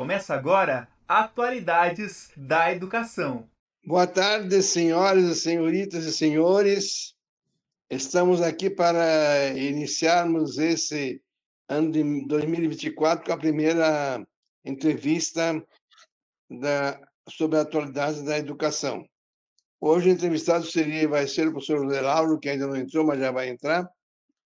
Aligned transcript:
Começa 0.00 0.32
agora 0.32 0.88
Atualidades 1.06 2.30
da 2.34 2.72
Educação. 2.72 3.46
Boa 3.84 4.06
tarde, 4.06 4.62
senhoras, 4.62 5.40
senhoritas 5.40 6.06
e 6.06 6.12
senhores. 6.14 7.14
Estamos 7.90 8.40
aqui 8.40 8.70
para 8.70 9.48
iniciarmos 9.48 10.56
esse 10.56 11.22
ano 11.68 11.92
de 11.92 12.26
2024 12.26 13.26
com 13.26 13.32
a 13.34 13.36
primeira 13.36 14.26
entrevista 14.64 15.62
da, 16.48 16.98
sobre 17.28 17.58
a 17.58 17.60
atualidade 17.60 18.24
da 18.24 18.38
educação. 18.38 19.06
Hoje 19.78 20.08
o 20.08 20.12
entrevistado 20.12 20.64
seria, 20.64 21.06
vai 21.06 21.28
ser 21.28 21.46
o 21.48 21.52
professor 21.52 21.78
José 21.84 22.00
Lauro, 22.00 22.40
que 22.40 22.48
ainda 22.48 22.66
não 22.66 22.76
entrou, 22.76 23.06
mas 23.06 23.20
já 23.20 23.30
vai 23.30 23.50
entrar, 23.50 23.86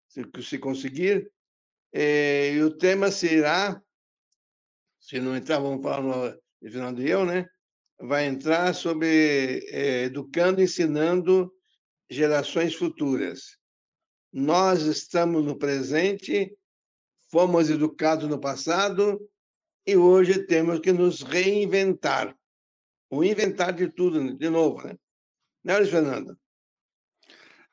se, 0.08 0.23
se 0.41 0.58
conseguir. 0.58 1.32
É, 1.94 2.52
e 2.52 2.64
o 2.64 2.76
tema 2.76 3.12
será, 3.12 3.80
se 5.05 5.20
não 5.20 5.36
entrar, 5.36 5.59
vamos 5.59 5.84
falar 5.84 6.02
no, 6.02 6.72
final 6.72 6.91
de 6.91 7.08
eu, 7.08 7.26
né? 7.26 7.45
Vai 8.00 8.26
entrar 8.26 8.73
sobre 8.73 9.64
é, 9.70 10.05
educando, 10.05 10.64
ensinando 10.64 11.54
gerações 12.09 12.73
futuras. 12.73 13.58
Nós 14.34 14.81
estamos 14.81 15.45
no 15.45 15.58
presente, 15.58 16.52
fomos 17.30 17.70
educados 17.70 18.28
no 18.28 18.40
passado 18.40 19.20
e 19.86 19.95
hoje 19.95 20.44
temos 20.48 20.80
que 20.80 20.91
nos 20.91 21.22
reinventar. 21.22 22.36
O 23.08 23.23
inventar 23.23 23.73
de 23.73 23.88
tudo, 23.88 24.36
de 24.36 24.50
novo, 24.50 24.84
né? 24.88 24.95
Né, 25.64 25.78
Luiz 25.78 25.90
Fernando? 25.92 26.36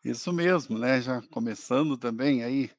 Isso 0.04 0.30
mesmo, 0.34 0.78
né? 0.78 1.00
Já 1.00 1.22
começando 1.28 1.96
também 1.96 2.44
aí, 2.44 2.70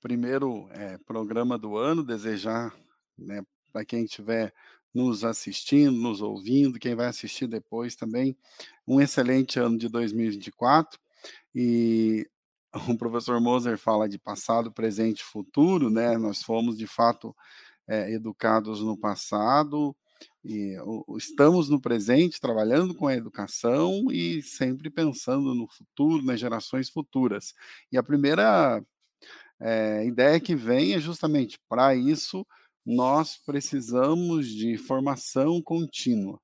primeiro 0.00 0.68
é, 0.72 0.98
programa 0.98 1.56
do 1.56 1.76
ano, 1.76 2.02
desejar, 2.02 2.74
né, 3.16 3.40
para 3.74 3.84
quem 3.84 4.04
estiver 4.04 4.54
nos 4.94 5.24
assistindo, 5.24 5.90
nos 5.90 6.22
ouvindo, 6.22 6.78
quem 6.78 6.94
vai 6.94 7.06
assistir 7.06 7.48
depois 7.48 7.96
também, 7.96 8.36
um 8.86 9.00
excelente 9.00 9.58
ano 9.58 9.76
de 9.76 9.88
2024. 9.88 11.00
E 11.52 12.24
o 12.88 12.96
professor 12.96 13.40
Moser 13.40 13.76
fala 13.76 14.08
de 14.08 14.16
passado, 14.16 14.70
presente 14.70 15.22
e 15.22 15.24
futuro, 15.24 15.90
né? 15.90 16.16
Nós 16.16 16.40
fomos 16.40 16.78
de 16.78 16.86
fato 16.86 17.34
é, 17.88 18.12
educados 18.12 18.80
no 18.80 18.96
passado, 18.96 19.94
e 20.44 20.76
estamos 21.16 21.68
no 21.68 21.80
presente, 21.80 22.40
trabalhando 22.40 22.94
com 22.94 23.08
a 23.08 23.14
educação 23.14 24.06
e 24.12 24.40
sempre 24.42 24.88
pensando 24.88 25.54
no 25.54 25.66
futuro, 25.66 26.24
nas 26.24 26.38
gerações 26.38 26.88
futuras. 26.88 27.52
E 27.90 27.98
a 27.98 28.02
primeira 28.02 28.80
é, 29.58 30.06
ideia 30.06 30.38
que 30.38 30.54
vem 30.54 30.92
é 30.92 31.00
justamente 31.00 31.58
para 31.68 31.96
isso 31.96 32.46
nós 32.84 33.36
precisamos 33.36 34.48
de 34.48 34.76
formação 34.76 35.62
contínua 35.62 36.40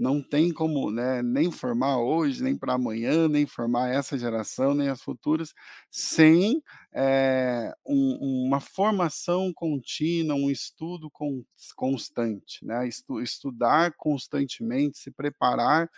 não 0.00 0.22
tem 0.22 0.50
como 0.50 0.90
né, 0.90 1.22
nem 1.22 1.50
formar 1.50 1.98
hoje, 1.98 2.42
nem 2.42 2.56
para 2.56 2.72
amanhã, 2.72 3.28
nem 3.28 3.46
formar 3.46 3.90
essa 3.90 4.16
geração, 4.16 4.74
nem 4.74 4.88
as 4.88 5.02
futuras, 5.02 5.52
sem 5.90 6.62
é, 6.94 7.70
um, 7.86 8.46
uma 8.46 8.60
formação 8.60 9.52
contínua, 9.52 10.34
um 10.34 10.50
estudo 10.50 11.10
con 11.10 11.44
constante, 11.76 12.64
né? 12.64 12.88
Estu 12.88 13.20
estudar 13.20 13.92
constantemente, 13.98 14.98
se 14.98 15.10
preparar 15.10 15.90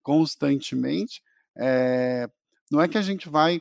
constantemente. 0.00 1.20
É, 1.58 2.30
não 2.70 2.80
é 2.80 2.86
que 2.86 2.98
a 2.98 3.02
gente 3.02 3.28
vai 3.28 3.60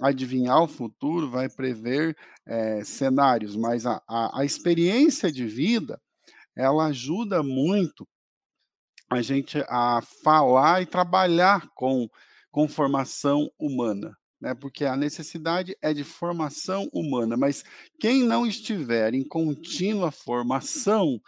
adivinhar 0.00 0.62
o 0.62 0.68
futuro, 0.68 1.30
vai 1.30 1.48
prever 1.48 2.16
é, 2.46 2.82
cenários, 2.82 3.54
mas 3.54 3.84
a, 3.86 4.02
a, 4.08 4.40
a 4.40 4.44
experiência 4.44 5.30
de 5.30 5.46
vida 5.46 6.00
ela 6.56 6.86
ajuda 6.86 7.42
muito 7.42 8.08
a 9.10 9.20
gente 9.22 9.58
a 9.68 10.00
falar 10.22 10.82
e 10.82 10.86
trabalhar 10.86 11.68
com, 11.74 12.08
com 12.50 12.68
formação 12.68 13.50
humana, 13.58 14.16
né? 14.40 14.54
Porque 14.54 14.84
a 14.84 14.96
necessidade 14.96 15.76
é 15.82 15.92
de 15.92 16.04
formação 16.04 16.88
humana, 16.92 17.36
mas 17.36 17.64
quem 17.98 18.22
não 18.22 18.46
estiver 18.46 19.14
em 19.14 19.26
contínua 19.26 20.10
formação 20.10 21.20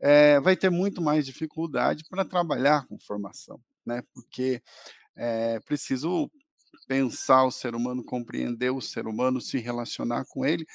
é, 0.00 0.40
vai 0.40 0.56
ter 0.56 0.70
muito 0.70 1.00
mais 1.00 1.26
dificuldade 1.26 2.04
para 2.08 2.24
trabalhar 2.24 2.86
com 2.86 2.98
formação, 2.98 3.60
né? 3.86 4.02
Porque 4.12 4.60
é 5.16 5.60
preciso 5.60 6.30
pensar 6.88 7.44
o 7.44 7.52
ser 7.52 7.74
humano, 7.74 8.02
compreender 8.02 8.70
o 8.70 8.80
ser 8.80 9.06
humano, 9.06 9.40
se 9.40 9.58
relacionar 9.58 10.24
com 10.28 10.44
ele 10.44 10.66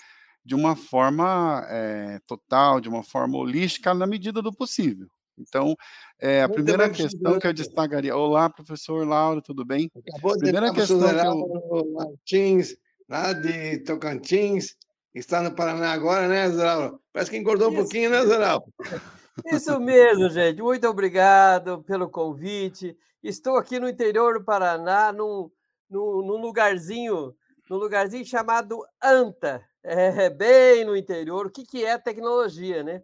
de 0.46 0.56
uma 0.56 0.75
forma 0.75 1.66
é, 1.69 2.19
total, 2.28 2.79
de 2.79 2.88
uma 2.88 3.03
forma 3.03 3.38
holística, 3.38 3.94
na 3.94 4.06
medida 4.06 4.41
do 4.41 4.53
possível, 4.53 5.07
então, 5.38 5.75
é, 6.19 6.41
a 6.41 6.47
Muito 6.47 6.63
primeira 6.63 6.90
questão 6.90 7.40
que 7.40 7.47
eu 7.47 7.53
destacaria. 7.53 8.16
Olá, 8.16 8.50
professor 8.50 9.07
Lauro, 9.07 9.41
tudo 9.41 9.66
bem? 9.66 9.90
Acabou 10.07 10.38
primeira 10.38 10.69
de 10.69 10.75
questão 10.75 11.00
que 11.00 11.75
eu... 11.75 11.94
Martins, 11.94 12.75
lá 13.09 13.34
de 13.34 13.79
Tocantins, 13.79 14.75
está 15.13 15.41
no 15.41 15.56
Paraná 15.56 15.91
agora, 15.91 16.28
né, 16.28 16.50
Zé 16.50 16.91
Parece 17.12 17.31
que 17.31 17.38
engordou 17.38 17.69
Isso. 17.69 17.79
um 17.79 17.81
pouquinho, 17.81 18.09
né, 18.09 18.25
Zé 18.25 18.38
Isso 19.52 19.79
mesmo, 19.79 20.29
gente. 20.29 20.62
Muito 20.62 20.88
obrigado 20.88 21.84
pelo 21.84 22.07
convite. 22.07 22.96
Estou 23.23 23.57
aqui 23.57 23.79
no 23.79 23.90
interior 23.90 24.38
do 24.38 24.46
Paraná, 24.46 25.12
num, 25.12 25.50
num, 25.93 26.25
num 26.25 26.37
lugarzinho, 26.37 27.35
num 27.69 27.77
lugarzinho 27.77 28.25
chamado 28.25 28.83
Anta, 29.01 29.63
é, 29.83 30.27
bem 30.29 30.83
no 30.83 30.97
interior. 30.97 31.45
O 31.45 31.51
que, 31.51 31.63
que 31.63 31.85
é 31.85 31.97
tecnologia, 31.99 32.83
né? 32.83 33.03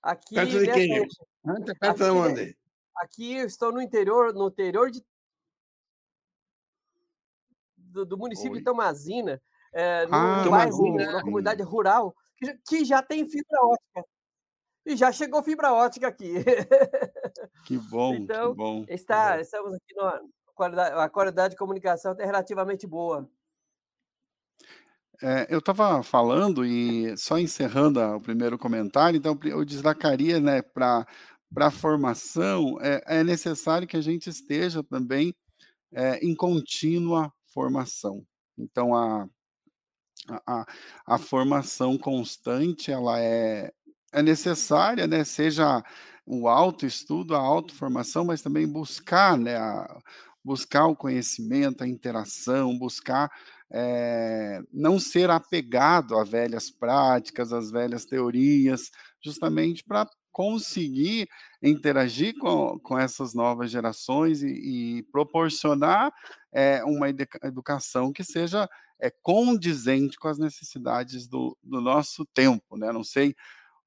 Aqui 0.00 0.36
Perto 0.36 0.58
de 0.58 0.72
quem? 0.72 1.08
Anta, 1.44 1.74
perto 1.74 2.04
aqui, 2.04 2.12
onde? 2.12 2.56
Aqui 2.96 3.34
eu 3.34 3.46
estou 3.46 3.72
no 3.72 3.82
interior, 3.82 4.32
no 4.32 4.48
interior 4.48 4.90
de, 4.90 5.04
do, 7.76 8.06
do 8.06 8.16
município 8.16 8.52
Oi. 8.52 8.58
de 8.58 8.64
Tomazina, 8.64 9.42
é, 9.72 10.06
no, 10.06 10.14
ah, 10.14 10.48
bairro, 10.48 10.96
numa 10.96 11.22
comunidade 11.22 11.62
rural, 11.62 12.14
que 12.36 12.46
já, 12.46 12.56
que 12.66 12.84
já 12.84 13.02
tem 13.02 13.28
fibra 13.28 13.60
ótica. 13.62 14.04
E 14.86 14.96
já 14.96 15.12
chegou 15.12 15.42
fibra 15.42 15.72
ótica 15.72 16.08
aqui. 16.08 16.34
Que 17.66 17.76
bom, 17.76 18.14
então, 18.14 18.52
que 18.52 18.56
bom. 18.56 18.84
Está, 18.88 19.38
estamos 19.40 19.74
aqui 19.74 19.94
numa 19.94 20.20
qualidade, 20.60 20.94
a 20.94 21.08
qualidade 21.08 21.50
de 21.52 21.56
comunicação 21.56 22.14
é 22.18 22.26
relativamente 22.26 22.86
boa. 22.86 23.26
É, 25.22 25.46
eu 25.50 25.58
estava 25.58 26.02
falando 26.02 26.64
e 26.64 27.16
só 27.16 27.38
encerrando 27.38 28.00
o 28.00 28.20
primeiro 28.20 28.58
comentário, 28.58 29.16
então 29.16 29.38
eu 29.44 29.64
destacaria, 29.64 30.38
né, 30.38 30.62
para 30.62 31.06
a 31.56 31.70
formação, 31.70 32.78
é, 32.80 33.02
é, 33.06 33.24
necessário 33.24 33.86
que 33.86 33.96
a 33.96 34.00
gente 34.00 34.28
esteja 34.28 34.82
também 34.82 35.34
é, 35.92 36.18
em 36.24 36.34
contínua 36.34 37.32
formação. 37.52 38.24
Então, 38.58 38.94
a, 38.94 39.26
a, 40.46 40.66
a 41.06 41.18
formação 41.18 41.98
constante, 41.98 42.90
ela 42.90 43.18
é, 43.20 43.70
é 44.12 44.22
necessária, 44.22 45.06
né, 45.06 45.24
seja 45.24 45.82
o 46.26 46.48
autoestudo, 46.48 47.34
a 47.34 47.38
autoformação, 47.38 48.24
mas 48.24 48.40
também 48.40 48.66
buscar, 48.66 49.36
né, 49.36 49.56
a, 49.56 50.00
buscar 50.44 50.86
o 50.86 50.96
conhecimento, 50.96 51.82
a 51.82 51.88
interação, 51.88 52.78
buscar 52.78 53.30
é, 53.70 54.60
não 54.72 54.98
ser 54.98 55.30
apegado 55.30 56.16
a 56.18 56.24
velhas 56.24 56.70
práticas, 56.70 57.52
às 57.52 57.70
velhas 57.70 58.04
teorias, 58.04 58.90
justamente 59.22 59.84
para 59.84 60.08
conseguir 60.32 61.28
interagir 61.62 62.36
com, 62.38 62.78
com 62.80 62.98
essas 62.98 63.34
novas 63.34 63.70
gerações 63.70 64.42
e, 64.42 64.98
e 64.98 65.02
proporcionar 65.04 66.12
é, 66.52 66.82
uma 66.84 67.08
educação 67.08 68.12
que 68.12 68.24
seja 68.24 68.68
é, 69.00 69.10
condizente 69.10 70.18
com 70.18 70.28
as 70.28 70.38
necessidades 70.38 71.26
do, 71.26 71.56
do 71.62 71.80
nosso 71.80 72.24
tempo. 72.26 72.76
Né? 72.76 72.92
Não 72.92 73.04
sei 73.04 73.34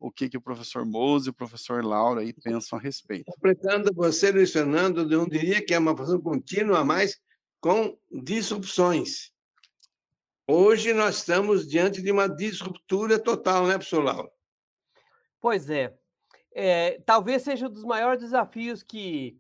o 0.04 0.12
que, 0.12 0.28
que 0.28 0.38
o 0.38 0.42
professor 0.42 0.86
Mose 0.86 1.28
e 1.28 1.30
o 1.30 1.34
professor 1.34 1.82
Laura 1.82 2.20
aí 2.20 2.34
pensam 2.34 2.78
a 2.78 2.82
respeito. 2.82 3.32
Completando 3.32 3.90
você, 3.94 4.34
Luiz 4.34 4.52
Fernando, 4.52 5.10
eu 5.10 5.20
não 5.20 5.26
diria 5.26 5.66
que 5.66 5.74
é 5.74 5.80
uma 5.80 5.96
formação 5.96 6.20
contínua, 6.20 6.84
mas 6.84 7.22
com 7.62 7.98
disrupções. 8.12 9.32
Hoje 10.46 10.94
nós 10.94 11.20
estamos 11.20 11.66
diante 11.66 12.02
de 12.02 12.12
uma 12.12 12.28
disruptura 12.28 13.18
total, 13.18 13.66
né, 13.66 13.76
professor 13.76 14.04
Laura? 14.04 14.30
Pois 15.40 15.70
é. 15.70 15.98
é. 16.54 17.00
Talvez 17.06 17.44
seja 17.44 17.68
um 17.68 17.72
dos 17.72 17.86
maiores 17.86 18.22
desafios 18.22 18.84
que, 18.84 19.40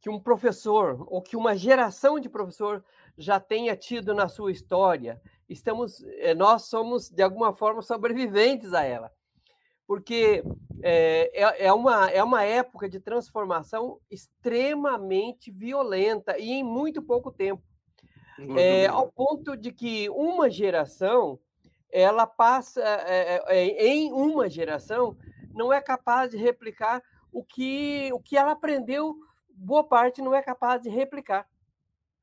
que 0.00 0.10
um 0.10 0.18
professor 0.18 1.06
ou 1.06 1.22
que 1.22 1.36
uma 1.36 1.56
geração 1.56 2.18
de 2.18 2.28
professor 2.28 2.84
já 3.16 3.38
tenha 3.38 3.76
tido 3.76 4.12
na 4.12 4.26
sua 4.26 4.50
história. 4.50 5.22
Estamos, 5.48 6.02
é, 6.18 6.34
nós 6.34 6.62
somos 6.62 7.08
de 7.08 7.22
alguma 7.22 7.52
forma 7.52 7.82
sobreviventes 7.82 8.74
a 8.74 8.82
ela, 8.82 9.12
porque 9.86 10.42
é, 10.82 11.30
é, 11.32 11.66
é, 11.66 11.72
uma, 11.72 12.10
é 12.10 12.22
uma 12.22 12.42
época 12.42 12.88
de 12.88 13.00
transformação 13.00 14.00
extremamente 14.10 15.50
violenta 15.50 16.38
e 16.38 16.52
em 16.52 16.64
muito 16.64 17.00
pouco 17.00 17.30
tempo. 17.30 17.62
É, 18.54 18.86
ao 18.86 19.10
ponto 19.10 19.56
de 19.56 19.72
que 19.72 20.10
uma 20.10 20.50
geração 20.50 21.38
ela 21.90 22.26
passa 22.26 22.82
é, 22.82 23.42
é, 23.46 23.86
em 23.86 24.12
uma 24.12 24.50
geração 24.50 25.16
não 25.54 25.72
é 25.72 25.80
capaz 25.80 26.30
de 26.30 26.36
replicar 26.36 27.02
o 27.32 27.42
que, 27.42 28.10
o 28.12 28.20
que 28.20 28.36
ela 28.36 28.52
aprendeu, 28.52 29.16
boa 29.48 29.82
parte 29.82 30.20
não 30.20 30.34
é 30.34 30.42
capaz 30.42 30.82
de 30.82 30.90
replicar, 30.90 31.48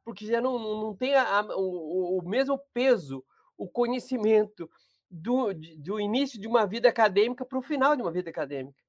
porque 0.05 0.27
já 0.27 0.39
não, 0.39 0.59
não 0.59 0.95
tem 0.95 1.15
a, 1.15 1.39
a, 1.39 1.57
o, 1.57 2.19
o 2.19 2.29
mesmo 2.29 2.59
peso, 2.71 3.25
o 3.57 3.67
conhecimento 3.67 4.69
do, 5.13 5.53
do 5.77 5.99
início 5.99 6.41
de 6.41 6.47
uma 6.47 6.65
vida 6.65 6.89
acadêmica 6.89 7.45
para 7.45 7.59
o 7.59 7.61
final 7.61 7.95
de 7.95 8.01
uma 8.01 8.11
vida 8.11 8.31
acadêmica. 8.31 8.81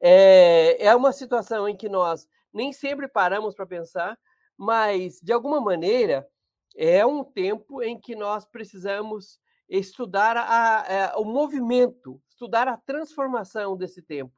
É, 0.00 0.86
é 0.86 0.94
uma 0.94 1.12
situação 1.12 1.68
em 1.68 1.76
que 1.76 1.88
nós 1.88 2.28
nem 2.52 2.72
sempre 2.72 3.06
paramos 3.06 3.54
para 3.54 3.64
pensar, 3.64 4.18
mas, 4.56 5.20
de 5.20 5.32
alguma 5.32 5.60
maneira, 5.60 6.28
é 6.76 7.06
um 7.06 7.22
tempo 7.22 7.80
em 7.80 7.98
que 7.98 8.16
nós 8.16 8.44
precisamos 8.44 9.38
estudar 9.68 10.36
a, 10.36 11.12
a, 11.12 11.18
o 11.18 11.24
movimento, 11.24 12.20
estudar 12.28 12.66
a 12.66 12.76
transformação 12.76 13.76
desse 13.76 14.02
tempo, 14.02 14.32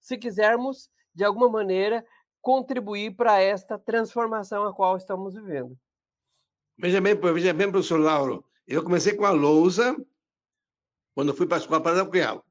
se 0.00 0.16
quisermos, 0.16 0.88
de 1.14 1.24
alguma 1.24 1.48
maneira, 1.48 2.06
contribuir 2.40 3.14
para 3.16 3.40
esta 3.40 3.78
transformação 3.78 4.64
a 4.64 4.72
qual 4.72 4.96
estamos 4.96 5.34
vivendo. 5.34 5.76
Veja 6.78 7.00
bem, 7.00 7.14
veja 7.14 7.52
bem, 7.52 7.70
professor 7.70 8.00
Lauro, 8.00 8.44
eu 8.66 8.82
comecei 8.82 9.14
com 9.14 9.26
a 9.26 9.30
lousa 9.30 9.96
quando 11.16 11.34
fui 11.34 11.46
para 11.46 11.56
a 11.56 11.60
escola 11.60 11.82
paroquial. 11.82 12.44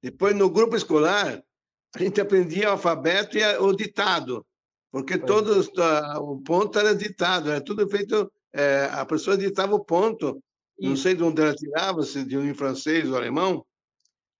Depois, 0.00 0.34
no 0.36 0.48
grupo 0.48 0.76
escolar, 0.76 1.42
a 1.92 1.98
gente 1.98 2.20
aprendia 2.20 2.68
o 2.68 2.72
alfabeto 2.72 3.36
e 3.36 3.44
o 3.58 3.72
ditado, 3.72 4.46
porque 4.92 5.18
todos 5.18 5.68
o 6.20 6.38
ponto 6.38 6.78
era 6.78 6.94
ditado, 6.94 7.50
era 7.50 7.60
tudo 7.60 7.88
feito, 7.88 8.30
é, 8.52 8.88
a 8.92 9.04
pessoa 9.04 9.36
ditava 9.36 9.74
o 9.74 9.84
ponto, 9.84 10.40
não 10.78 10.94
sei 10.94 11.16
de 11.16 11.24
onde 11.24 11.42
ela 11.42 11.52
tirava, 11.52 12.04
se 12.04 12.24
de 12.24 12.38
um 12.38 12.48
em 12.48 12.54
francês 12.54 13.10
ou 13.10 13.16
alemão, 13.16 13.66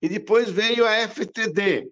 e 0.00 0.08
depois 0.08 0.48
veio 0.48 0.86
a 0.86 0.92
FTD, 1.08 1.90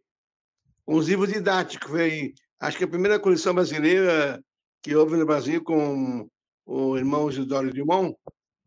com 0.87 0.95
os 0.95 1.09
livros 1.09 1.33
didáticos, 1.33 1.91
veio, 1.91 2.33
acho 2.61 2.79
que 2.79 2.85
a 2.85 2.89
primeira 2.89 3.19
coleção 3.19 3.53
brasileira 3.53 4.41
que 4.81 4.95
houve 4.95 5.17
no 5.17 5.27
Brasil 5.27 5.63
com 5.65 6.29
o 6.65 6.97
irmão 6.97 7.29
Isidoro 7.29 7.75
Dumont, 7.75 8.17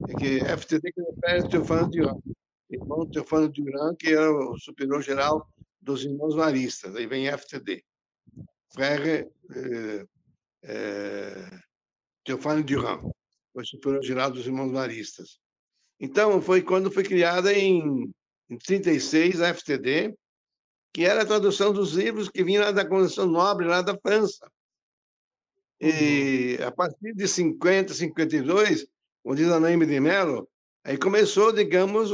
é 0.09 0.13
que 0.13 0.39
FTD 0.41 0.91
que 0.91 1.01
refere 1.01 1.47
Teofano 1.47 1.89
Duran, 1.89 2.17
irmão 2.71 3.09
Teofano 3.09 3.49
Duran, 3.49 3.95
que 3.95 4.09
era 4.09 4.31
o 4.31 4.57
superior 4.57 5.01
geral 5.01 5.47
dos 5.81 6.03
irmãos 6.03 6.35
maristas, 6.35 6.95
aí 6.95 7.07
vem 7.07 7.27
FTD. 7.27 7.83
Frère 8.73 9.29
eh, 9.49 10.05
eh, 10.63 11.59
Teofano 12.23 12.63
Durand, 12.63 13.01
foi 13.53 13.65
superior-geral 13.65 14.31
dos 14.31 14.45
irmãos 14.45 14.71
maristas. 14.71 15.39
Então, 15.99 16.41
foi 16.41 16.61
quando 16.61 16.91
foi 16.91 17.03
criada 17.03 17.53
em, 17.53 18.11
em 18.49 18.57
36 18.57 19.41
a 19.41 19.53
FTD, 19.53 20.15
que 20.93 21.05
era 21.05 21.21
a 21.21 21.25
tradução 21.25 21.73
dos 21.73 21.93
livros 21.93 22.29
que 22.29 22.43
vinham 22.43 22.63
lá 22.63 22.71
da 22.71 22.87
Convenção 22.87 23.25
Nobre, 23.25 23.67
lá 23.67 23.81
da 23.81 23.97
França. 23.97 24.49
E 25.79 26.57
uhum. 26.59 26.67
a 26.67 26.71
partir 26.71 27.13
de 27.13 27.27
50, 27.27 27.93
52, 27.93 28.87
como 29.23 29.35
diz 29.35 29.49
a 29.49 29.59
Naime 29.59 29.85
de 29.85 29.99
Mello, 29.99 30.47
aí 30.83 30.97
começou, 30.97 31.51
digamos, 31.51 32.11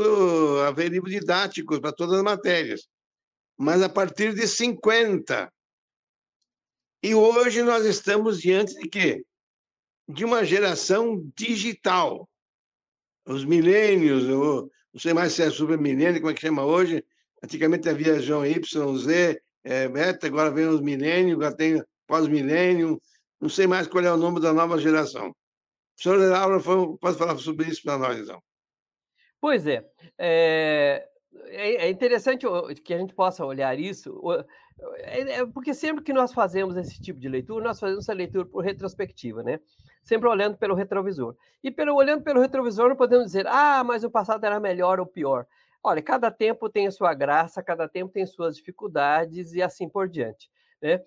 a 0.61 0.67
haver 0.67 0.91
livros 0.91 1.11
didáticos 1.11 1.79
para 1.79 1.93
todas 1.93 2.17
as 2.17 2.23
matérias 2.23 2.87
mas 3.57 3.81
a 3.81 3.89
partir 3.89 4.33
de 4.35 4.47
50. 4.47 5.51
E 7.01 7.15
hoje 7.15 7.63
nós 7.63 7.85
estamos 7.85 8.39
diante 8.39 8.75
de 8.75 8.87
quê? 8.87 9.25
De 10.07 10.23
uma 10.23 10.45
geração 10.45 11.29
digital. 11.35 12.29
Os 13.25 13.43
milênios, 13.43 14.25
não 14.25 14.69
sei 14.99 15.13
mais 15.13 15.33
se 15.33 15.41
é 15.41 15.49
super 15.49 15.77
milênio, 15.77 16.21
como 16.21 16.31
é 16.31 16.33
que 16.33 16.41
chama 16.41 16.63
hoje? 16.63 17.03
Antigamente 17.43 17.89
havia 17.89 18.21
João 18.21 18.45
Y, 18.45 18.97
Z, 18.97 19.41
é, 19.63 19.87
beta, 19.87 20.27
agora 20.27 20.51
vem 20.51 20.67
os 20.67 20.81
milênios, 20.81 21.33
agora 21.33 21.55
tem 21.55 21.83
pós-milênio, 22.07 23.01
não 23.39 23.49
sei 23.49 23.67
mais 23.67 23.85
qual 23.87 24.03
é 24.03 24.13
o 24.13 24.17
nome 24.17 24.39
da 24.39 24.53
nova 24.53 24.79
geração. 24.79 25.29
O 25.29 26.01
senhor 26.01 26.17
Laura 26.19 26.61
pode 26.99 27.17
falar 27.17 27.37
sobre 27.37 27.67
isso 27.67 27.81
para 27.83 27.97
nós, 27.97 28.19
então. 28.19 28.41
Pois 29.39 29.68
é. 29.68 29.86
é 30.18 31.07
é, 31.50 31.88
é 31.88 31.89
interessante 31.89 32.45
que 32.84 32.94
a 32.94 32.98
gente 32.98 33.13
possa 33.13 33.45
olhar 33.45 33.78
isso, 33.80 34.22
é, 35.00 35.22
é, 35.22 35.45
porque 35.45 35.74
sempre 35.74 36.04
que 36.04 36.13
nós 36.13 36.34
fazemos 36.34 36.78
esse 36.78 37.01
tipo 37.01 37.19
de 37.19 37.30
leitura, 37.30 37.63
nós 37.66 37.80
fazemos 37.80 38.06
essa 38.06 38.13
leitura 38.13 38.45
por 38.45 38.63
retrospectiva, 38.63 39.44
né? 39.44 39.60
Sempre 40.04 40.28
olhando 40.28 40.57
pelo 40.57 40.75
retrovisor. 40.75 41.36
E 41.63 41.72
pelo 41.72 41.95
olhando 41.95 42.24
pelo 42.24 42.42
retrovisor, 42.42 42.89
não 42.89 42.95
podemos 42.95 43.28
dizer, 43.28 43.45
ah, 43.48 43.84
mas 43.84 44.04
o 44.04 44.10
passado 44.10 44.44
era 44.45 44.60
melhor 44.60 45.00
ou 45.00 45.06
pior. 45.06 45.45
Olha, 45.84 46.01
cada 46.01 46.31
tempo 46.31 46.69
tem 46.69 46.88
a 46.88 46.92
sua 46.92 47.13
graça, 47.13 47.63
cada 47.63 47.88
tempo 47.88 48.12
tem 48.12 48.25
suas 48.25 48.56
dificuldades 48.56 49.54
e 49.54 49.62
assim 49.62 49.88
por 49.88 50.07
diante. 50.07 50.50
Né? 50.81 51.01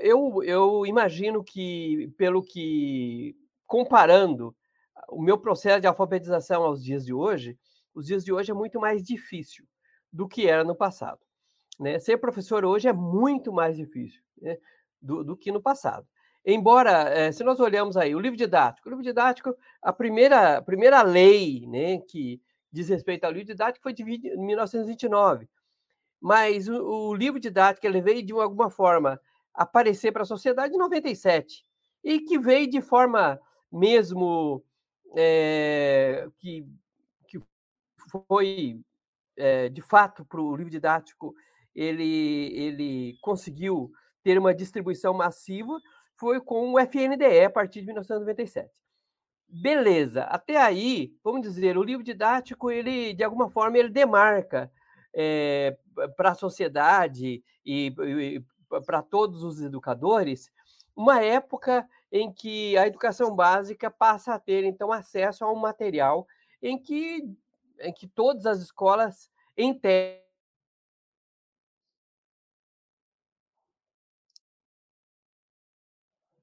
Eu, 0.00 0.42
eu 0.42 0.86
imagino 0.86 1.44
que, 1.44 2.12
pelo 2.16 2.42
que, 2.42 3.36
comparando 3.66 4.54
o 5.10 5.22
meu 5.22 5.38
processo 5.38 5.80
de 5.80 5.86
alfabetização 5.86 6.62
aos 6.62 6.82
dias 6.82 7.04
de 7.04 7.12
hoje, 7.12 7.58
os 7.94 8.06
dias 8.06 8.24
de 8.24 8.32
hoje 8.32 8.50
é 8.50 8.54
muito 8.54 8.80
mais 8.80 9.02
difícil 9.02 9.66
do 10.12 10.28
que 10.28 10.48
era 10.48 10.64
no 10.64 10.74
passado. 10.74 11.20
Né? 11.78 11.98
Ser 11.98 12.18
professor 12.18 12.64
hoje 12.64 12.88
é 12.88 12.92
muito 12.92 13.52
mais 13.52 13.76
difícil 13.76 14.20
né? 14.40 14.58
do, 15.00 15.24
do, 15.24 15.36
que 15.36 15.50
no 15.50 15.60
passado. 15.60 16.06
Embora, 16.44 17.08
é, 17.10 17.32
se 17.32 17.44
nós 17.44 17.60
olhamos 17.60 17.96
aí, 17.96 18.14
o 18.14 18.20
livro 18.20 18.36
didático, 18.36 18.88
o 18.88 18.90
livro 18.90 19.04
didático, 19.04 19.54
a 19.82 19.92
primeira, 19.92 20.58
a 20.58 20.62
primeira 20.62 21.02
lei 21.02 21.66
né, 21.66 21.98
que 21.98 22.40
diz 22.72 22.88
respeito 22.88 23.24
ao 23.24 23.32
livro 23.32 23.48
didático 23.48 23.82
foi 23.82 23.92
de 23.92 24.04
1929. 24.04 25.48
Mas 26.20 26.68
o, 26.68 27.08
o 27.08 27.14
livro 27.14 27.40
didático 27.40 27.86
ele 27.86 28.00
veio 28.00 28.22
de 28.22 28.32
alguma 28.32 28.70
forma 28.70 29.20
aparecer 29.52 30.12
para 30.12 30.22
a 30.22 30.26
sociedade 30.26 30.74
em 30.74 30.78
97 30.78 31.64
e 32.02 32.20
que 32.20 32.38
veio 32.38 32.68
de 32.68 32.80
forma 32.80 33.38
mesmo 33.70 34.62
é, 35.16 36.28
que 36.38 36.66
foi, 38.10 38.80
é, 39.36 39.68
de 39.68 39.80
fato, 39.80 40.24
para 40.24 40.40
o 40.40 40.56
livro 40.56 40.70
didático, 40.70 41.34
ele, 41.74 42.52
ele 42.54 43.18
conseguiu 43.20 43.92
ter 44.22 44.38
uma 44.38 44.54
distribuição 44.54 45.14
massiva, 45.14 45.78
foi 46.16 46.40
com 46.40 46.72
o 46.72 46.78
FNDE 46.78 47.44
a 47.44 47.50
partir 47.50 47.80
de 47.80 47.86
1997. 47.86 48.70
Beleza, 49.48 50.24
até 50.24 50.56
aí, 50.56 51.12
vamos 51.24 51.42
dizer, 51.42 51.76
o 51.76 51.82
livro 51.82 52.04
didático, 52.04 52.70
ele, 52.70 53.14
de 53.14 53.24
alguma 53.24 53.50
forma, 53.50 53.78
ele 53.78 53.88
demarca 53.88 54.70
é, 55.12 55.76
para 56.16 56.30
a 56.30 56.34
sociedade 56.34 57.42
e, 57.64 57.94
e 57.98 58.44
para 58.86 59.02
todos 59.02 59.42
os 59.42 59.60
educadores 59.60 60.52
uma 60.94 61.20
época 61.20 61.88
em 62.12 62.32
que 62.32 62.76
a 62.76 62.86
educação 62.86 63.34
básica 63.34 63.90
passa 63.90 64.34
a 64.34 64.38
ter, 64.38 64.64
então, 64.64 64.92
acesso 64.92 65.44
a 65.44 65.52
um 65.52 65.56
material 65.56 66.26
em 66.62 66.78
que 66.78 67.24
em 67.82 67.92
que 67.92 68.06
todas 68.06 68.44
as 68.44 68.60
escolas 68.60 69.30
integram 69.56 70.20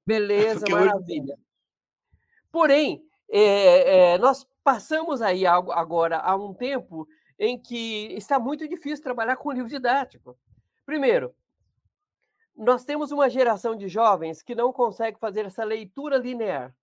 Beleza, 0.08 0.64
maravilha. 0.70 1.38
Porém, 2.50 3.04
é, 3.30 4.14
é, 4.14 4.18
nós 4.18 4.48
passamos 4.64 5.20
aí 5.20 5.46
agora 5.46 6.16
a 6.16 6.34
um 6.34 6.54
tempo 6.54 7.06
em 7.38 7.58
que 7.58 8.14
está 8.14 8.38
muito 8.38 8.66
difícil 8.66 9.04
trabalhar 9.04 9.36
com 9.36 9.52
livro 9.52 9.68
didático. 9.68 10.34
Primeiro, 10.86 11.34
nós 12.58 12.84
temos 12.84 13.12
uma 13.12 13.30
geração 13.30 13.76
de 13.76 13.86
jovens 13.86 14.42
que 14.42 14.54
não 14.54 14.72
consegue 14.72 15.18
fazer 15.18 15.46
essa 15.46 15.62
leitura 15.62 16.16
linear. 16.16 16.74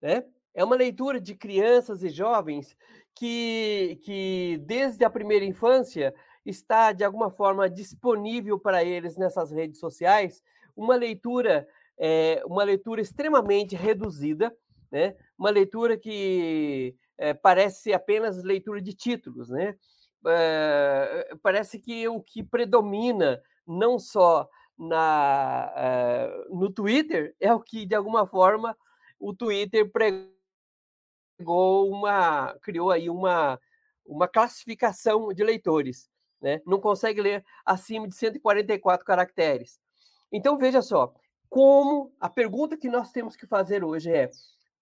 Né? 0.00 0.24
É 0.52 0.64
uma 0.64 0.74
leitura 0.74 1.20
de 1.20 1.36
crianças 1.36 2.02
e 2.02 2.08
jovens 2.08 2.76
que, 3.14 4.00
que 4.02 4.60
desde 4.66 5.04
a 5.04 5.10
primeira 5.10 5.44
infância 5.44 6.12
está 6.44 6.92
de 6.92 7.04
alguma 7.04 7.30
forma 7.30 7.70
disponível 7.70 8.58
para 8.58 8.82
eles 8.82 9.16
nessas 9.16 9.52
redes 9.52 9.78
sociais 9.78 10.42
uma 10.76 10.96
leitura 10.96 11.68
é, 11.98 12.42
uma 12.46 12.64
leitura 12.64 13.00
extremamente 13.00 13.76
reduzida, 13.76 14.52
né? 14.90 15.14
Uma 15.38 15.50
leitura 15.50 15.96
que 15.96 16.96
é, 17.16 17.32
parece 17.32 17.92
apenas 17.92 18.42
leitura 18.42 18.80
de 18.80 18.92
títulos, 18.92 19.50
né? 19.50 19.76
É, 20.26 21.31
parece 21.52 21.78
que 21.78 22.08
o 22.08 22.18
que 22.18 22.42
predomina 22.42 23.42
não 23.66 23.98
só 23.98 24.48
na, 24.78 25.70
no 26.48 26.72
Twitter 26.72 27.36
é 27.38 27.52
o 27.52 27.60
que 27.60 27.84
de 27.84 27.94
alguma 27.94 28.26
forma 28.26 28.74
o 29.20 29.34
Twitter 29.34 29.92
pregou 29.92 30.32
uma, 31.90 32.58
criou 32.62 32.90
aí 32.90 33.10
uma, 33.10 33.60
uma 34.06 34.26
classificação 34.26 35.28
de 35.34 35.44
leitores, 35.44 36.08
né? 36.40 36.62
Não 36.66 36.80
consegue 36.80 37.20
ler 37.20 37.44
acima 37.66 38.08
de 38.08 38.16
144 38.16 39.04
caracteres. 39.04 39.78
Então 40.32 40.56
veja 40.56 40.80
só, 40.80 41.12
como 41.50 42.14
a 42.18 42.30
pergunta 42.30 42.78
que 42.78 42.88
nós 42.88 43.12
temos 43.12 43.36
que 43.36 43.46
fazer 43.46 43.84
hoje 43.84 44.10
é 44.10 44.30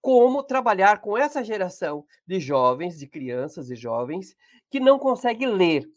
como 0.00 0.44
trabalhar 0.44 1.00
com 1.00 1.18
essa 1.18 1.42
geração 1.42 2.06
de 2.24 2.38
jovens, 2.38 2.96
de 2.96 3.08
crianças 3.08 3.72
e 3.72 3.74
jovens 3.74 4.36
que 4.70 4.78
não 4.78 5.00
consegue 5.00 5.44
ler. 5.46 5.90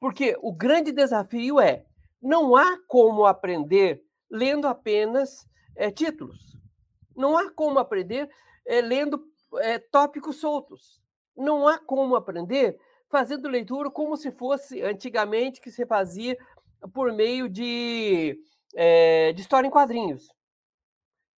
Porque 0.00 0.36
o 0.40 0.52
grande 0.52 0.92
desafio 0.92 1.60
é 1.60 1.84
não 2.20 2.56
há 2.56 2.78
como 2.86 3.26
aprender 3.26 4.02
lendo 4.30 4.66
apenas 4.66 5.48
é, 5.76 5.90
títulos. 5.90 6.56
Não 7.16 7.36
há 7.36 7.50
como 7.50 7.78
aprender 7.78 8.28
é, 8.66 8.80
lendo 8.80 9.24
é, 9.56 9.78
tópicos 9.78 10.36
soltos. 10.36 11.00
Não 11.36 11.66
há 11.66 11.78
como 11.78 12.16
aprender 12.16 12.78
fazendo 13.08 13.48
leitura 13.48 13.90
como 13.90 14.16
se 14.16 14.30
fosse 14.30 14.82
antigamente 14.82 15.60
que 15.60 15.70
se 15.70 15.86
fazia 15.86 16.36
por 16.92 17.12
meio 17.12 17.48
de, 17.48 18.38
de 19.34 19.40
história 19.40 19.66
em 19.66 19.70
quadrinhos. 19.70 20.28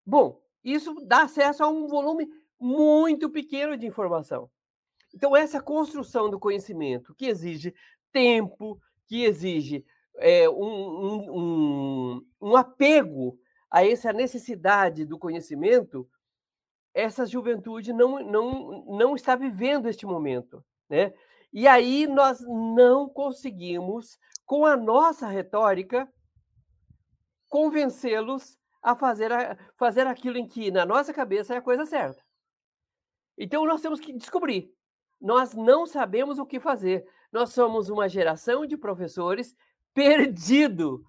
Bom, 0.04 0.42
isso 0.64 0.94
dá 1.06 1.22
acesso 1.22 1.62
a 1.62 1.68
um 1.68 1.86
volume 1.86 2.28
muito 2.58 3.30
pequeno 3.30 3.76
de 3.76 3.86
informação. 3.86 4.50
Então, 5.14 5.36
essa 5.36 5.60
construção 5.60 6.30
do 6.30 6.38
conhecimento, 6.38 7.14
que 7.14 7.26
exige 7.26 7.74
tempo, 8.12 8.80
que 9.06 9.24
exige 9.24 9.84
é, 10.16 10.48
um, 10.48 11.30
um, 11.30 12.26
um, 12.40 12.56
apego 12.56 13.38
a 13.70 13.86
essa 13.86 14.12
necessidade 14.12 15.04
do 15.04 15.18
conhecimento, 15.18 16.08
essa 16.92 17.24
juventude 17.26 17.92
não, 17.92 18.22
não, 18.22 18.84
não 18.86 19.14
está 19.14 19.34
vivendo 19.34 19.88
este 19.88 20.04
momento. 20.06 20.64
Né? 20.88 21.12
E 21.52 21.66
aí 21.66 22.06
nós 22.06 22.40
não 22.40 23.08
conseguimos, 23.08 24.18
com 24.44 24.66
a 24.66 24.76
nossa 24.76 25.26
retórica, 25.26 26.08
convencê-los 27.48 28.58
a 28.82 28.94
fazer, 28.94 29.32
a 29.32 29.56
fazer 29.76 30.06
aquilo 30.06 30.38
em 30.38 30.46
que, 30.46 30.70
na 30.70 30.86
nossa 30.86 31.12
cabeça, 31.12 31.54
é 31.54 31.58
a 31.58 31.62
coisa 31.62 31.84
certa. 31.84 32.22
Então, 33.36 33.64
nós 33.64 33.80
temos 33.80 34.00
que 34.00 34.12
descobrir. 34.12 34.72
Nós 35.20 35.54
não 35.54 35.86
sabemos 35.86 36.38
o 36.38 36.46
que 36.46 36.58
fazer. 36.58 37.06
Nós 37.30 37.52
somos 37.52 37.88
uma 37.88 38.08
geração 38.08 38.66
de 38.66 38.76
professores 38.76 39.54
perdido, 39.94 41.04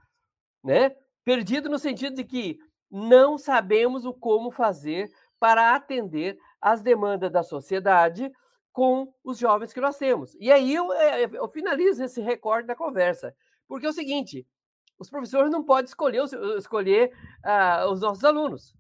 né? 0.64 0.96
Perdido 1.24 1.70
no 1.70 1.80
sentido 1.80 2.16
de 2.16 2.24
que 2.24 2.60
não 2.90 3.38
sabemos 3.38 4.06
o 4.06 4.14
como 4.14 4.52
fazer 4.52 5.10
para 5.40 5.74
atender 5.76 6.38
às 6.60 6.82
demandas 6.82 7.32
da 7.32 7.42
sociedade 7.42 8.32
com 8.72 9.14
os 9.24 9.38
jovens 9.38 9.74
que 9.74 9.82
nós 9.82 9.98
temos. 9.98 10.36
E 10.40 10.52
aí 10.52 10.74
eu, 10.74 10.92
eh, 10.94 11.30
eu 11.34 11.48
finalizo 11.50 12.04
esse 12.04 12.22
recorde 12.22 12.68
da 12.68 12.76
conversa, 12.76 13.36
porque 13.68 13.86
é 13.86 13.90
o 13.90 13.94
seguinte: 13.94 14.46
os 14.98 15.10
professores 15.10 15.52
não 15.52 15.64
podem 15.64 15.86
escolher, 15.86 16.24
escolher 16.58 17.12
uh, 17.44 17.92
os 17.92 18.02
nossos 18.02 18.24
alunos. 18.24 18.76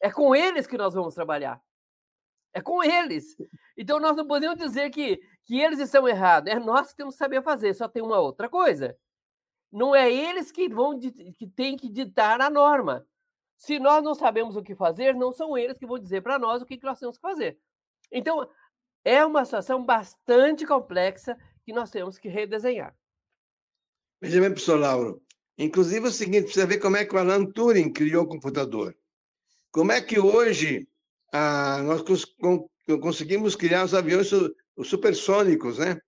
É 0.00 0.10
com 0.10 0.34
eles 0.34 0.66
que 0.66 0.78
nós 0.78 0.94
vamos 0.94 1.14
trabalhar. 1.14 1.60
É 2.56 2.62
com 2.62 2.82
eles. 2.82 3.36
Então 3.76 4.00
nós 4.00 4.16
não 4.16 4.26
podemos 4.26 4.56
dizer 4.56 4.88
que, 4.88 5.20
que 5.44 5.60
eles 5.60 5.78
estão 5.78 6.08
errados. 6.08 6.50
É 6.50 6.58
nós 6.58 6.88
que 6.88 6.96
temos 6.96 7.14
que 7.14 7.18
saber 7.18 7.42
fazer. 7.42 7.74
Só 7.74 7.86
tem 7.86 8.02
uma 8.02 8.18
outra 8.18 8.48
coisa. 8.48 8.96
Não 9.70 9.94
é 9.94 10.10
eles 10.10 10.50
que 10.50 10.66
vão 10.66 10.98
que 10.98 11.46
têm 11.54 11.76
que 11.76 11.90
ditar 11.90 12.40
a 12.40 12.48
norma. 12.48 13.06
Se 13.58 13.78
nós 13.78 14.02
não 14.02 14.14
sabemos 14.14 14.56
o 14.56 14.62
que 14.62 14.74
fazer, 14.74 15.14
não 15.14 15.34
são 15.34 15.56
eles 15.58 15.76
que 15.76 15.86
vão 15.86 15.98
dizer 15.98 16.22
para 16.22 16.38
nós 16.38 16.62
o 16.62 16.64
que 16.64 16.80
nós 16.82 16.98
temos 16.98 17.16
que 17.16 17.20
fazer. 17.20 17.58
Então, 18.10 18.48
é 19.04 19.22
uma 19.22 19.44
situação 19.44 19.84
bastante 19.84 20.64
complexa 20.64 21.36
que 21.62 21.74
nós 21.74 21.90
temos 21.90 22.16
que 22.16 22.28
redesenhar. 22.28 22.96
Veja 24.18 24.40
bem, 24.40 24.48
professor 24.48 24.80
Lauro. 24.80 25.22
Inclusive 25.58 26.06
é 26.06 26.08
o 26.08 26.12
seguinte, 26.12 26.44
precisa 26.44 26.66
ver 26.66 26.78
como 26.78 26.96
é 26.96 27.04
que 27.04 27.14
o 27.14 27.18
Alan 27.18 27.44
Turing 27.44 27.92
criou 27.92 28.24
o 28.24 28.28
computador. 28.28 28.96
Como 29.70 29.92
é 29.92 30.00
que 30.00 30.18
hoje 30.18 30.88
ah, 31.32 31.82
nós 31.82 32.02
cons 32.02 32.24
conseguimos 33.00 33.56
criar 33.56 33.84
os 33.84 33.94
aviões 33.94 34.30
os 34.76 34.88
supersônicos, 34.88 35.78
né? 35.78 35.98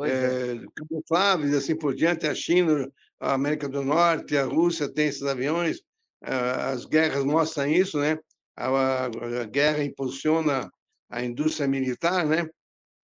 É. 0.00 0.08
é. 0.08 0.64
camufláveis, 0.74 1.54
assim 1.54 1.76
por 1.76 1.94
diante, 1.94 2.26
a 2.26 2.34
China, 2.34 2.90
a 3.20 3.34
América 3.34 3.68
do 3.68 3.82
Norte, 3.82 4.36
a 4.36 4.44
Rússia 4.44 4.92
tem 4.92 5.06
esses 5.06 5.22
aviões, 5.22 5.80
as 6.20 6.84
guerras 6.84 7.24
mostram 7.24 7.68
isso, 7.68 7.98
né? 7.98 8.18
A, 8.56 9.06
a 9.06 9.44
guerra 9.44 9.84
impulsiona 9.84 10.70
a 11.08 11.24
indústria 11.24 11.68
militar, 11.68 12.26
né? 12.26 12.48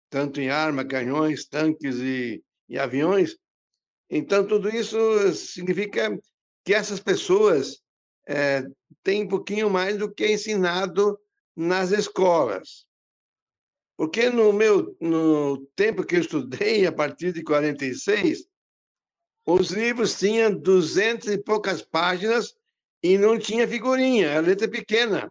Tanto 0.10 0.42
em 0.42 0.50
armas, 0.50 0.88
canhões, 0.88 1.46
tanques 1.46 1.98
e, 1.98 2.44
e 2.68 2.80
aviões. 2.80 3.36
Então, 4.10 4.46
tudo 4.46 4.70
isso 4.70 4.98
significa 5.34 6.18
que 6.66 6.74
essas 6.74 7.00
pessoas 7.00 7.80
é, 8.28 8.64
têm 9.04 9.24
um 9.24 9.28
pouquinho 9.28 9.70
mais 9.70 9.98
do 9.98 10.12
que 10.12 10.28
ensinado 10.28 11.20
nas 11.60 11.92
escolas. 11.92 12.88
Porque 13.98 14.30
no 14.30 14.54
meu 14.54 14.96
no 15.02 15.58
tempo 15.76 16.06
que 16.06 16.16
eu 16.16 16.22
estudei, 16.22 16.88
a 16.88 16.92
partir 16.92 17.34
de 17.34 17.44
46, 17.44 18.48
os 19.46 19.72
livros 19.72 20.18
tinham 20.18 20.56
duzentas 20.56 21.34
e 21.34 21.38
poucas 21.38 21.82
páginas 21.82 22.56
e 23.04 23.18
não 23.18 23.38
tinha 23.38 23.68
figurinha, 23.68 24.38
a 24.38 24.40
letra 24.40 24.70
pequena. 24.70 25.30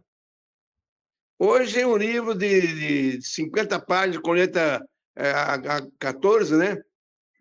Hoje 1.39 1.81
é 1.81 1.87
um 1.87 1.97
livro 1.97 2.35
de, 2.35 3.17
de 3.17 3.27
50 3.27 3.81
páginas 3.81 4.21
com 4.21 4.33
letra 4.33 4.87
é, 5.17 5.31
a, 5.31 5.89
14, 5.99 6.57
né? 6.57 6.77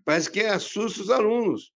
Parece 0.06 0.32
que 0.32 0.46
assusta 0.46 1.02
os 1.02 1.10
alunos. 1.10 1.74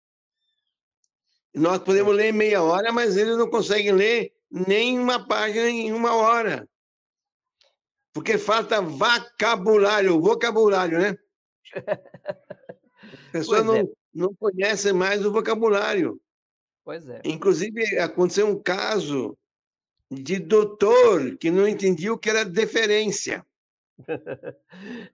Nós 1.52 1.78
podemos 1.78 2.14
ler 2.14 2.26
em 2.26 2.32
meia 2.32 2.62
hora, 2.62 2.92
mas 2.92 3.16
eles 3.16 3.36
não 3.36 3.50
conseguem 3.50 3.90
ler 3.90 4.32
nem 4.48 4.96
uma 4.96 5.26
página 5.26 5.68
em 5.68 5.92
uma 5.92 6.14
hora 6.14 6.68
porque 8.12 8.38
falta 8.38 8.80
vocabulário, 8.80 10.20
vocabulário, 10.20 10.98
né? 10.98 11.16
A 11.74 11.96
pessoa 13.32 13.62
não, 13.62 13.76
é. 13.76 13.84
não 14.12 14.34
conhece 14.34 14.92
mais 14.92 15.24
o 15.24 15.32
vocabulário. 15.32 16.20
Pois 16.84 17.08
é. 17.08 17.20
Inclusive, 17.24 17.98
aconteceu 17.98 18.48
um 18.48 18.60
caso 18.60 19.36
de 20.10 20.40
doutor 20.40 21.36
que 21.36 21.50
não 21.50 21.68
entendia 21.68 22.12
o 22.12 22.18
que 22.18 22.30
era 22.30 22.44
deferência. 22.44 23.44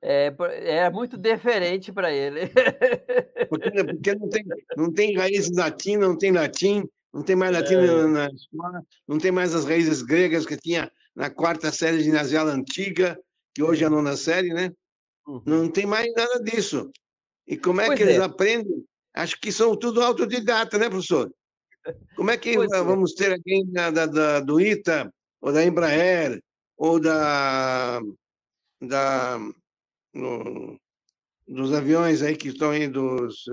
É, 0.01 0.33
é 0.63 0.91
muito 0.91 1.19
diferente 1.19 1.91
para 1.91 2.13
ele. 2.13 2.43
Porque, 3.51 3.85
porque, 3.85 4.15
não, 4.15 4.29
tem, 4.29 4.45
não 4.77 4.93
tem 4.93 5.17
raiz 5.17 5.51
latina, 5.51 6.07
não 6.07 6.17
tem 6.17 6.31
latim, 6.31 6.85
não 7.13 7.23
tem 7.23 7.35
mais 7.35 7.53
latim 7.53 7.75
é. 7.75 8.07
na 8.07 8.27
escola, 8.27 8.83
não 9.09 9.19
tem 9.19 9.33
mais 9.33 9.55
as 9.55 9.65
raízes 9.65 10.03
gregas 10.03 10.47
que 10.47 10.57
tinha 10.57 10.91
na 11.17 11.31
quarta 11.31 11.73
série 11.73 12.03
ginasial 12.03 12.47
antiga, 12.47 13.19
que 13.55 13.63
hoje 13.63 13.83
é 13.83 13.87
a 13.87 13.91
nona 13.91 14.17
série, 14.17 14.53
né? 14.53 14.71
Uhum. 15.27 15.43
Não 15.47 15.71
tem 15.71 15.87
mais 15.87 16.13
nada 16.15 16.39
disso. 16.41 16.91
E 17.47 17.57
como 17.57 17.81
é 17.81 17.87
pois 17.87 17.99
que 17.99 18.05
é. 18.05 18.09
eles 18.11 18.21
aprendem? 18.21 18.85
Acho 19.15 19.41
que 19.41 19.51
são 19.51 19.75
tudo 19.75 20.03
autodidata, 20.03 20.77
né, 20.79 20.91
professor? 20.91 21.33
Como 22.15 22.31
é 22.31 22.37
que 22.37 22.55
pois 22.55 22.71
é. 22.71 22.83
vamos 22.83 23.13
é. 23.13 23.17
ter 23.17 23.33
alguém 23.33 23.65
da, 23.73 23.91
da, 23.91 24.07
da, 24.07 24.41
do 24.41 24.61
ITA, 24.61 25.11
ou 25.41 25.53
da 25.53 25.65
Embraer, 25.65 26.39
ou 26.77 27.01
da, 27.01 28.01
da 28.83 29.39
no, 30.13 30.79
dos 31.49 31.73
aviões 31.73 32.23
aí 32.23 32.37
que 32.37 32.49
estão 32.49 32.71
aí 32.71 32.89
dos 32.89 33.45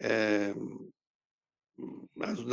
é, 0.00 0.48
é, 0.48 0.54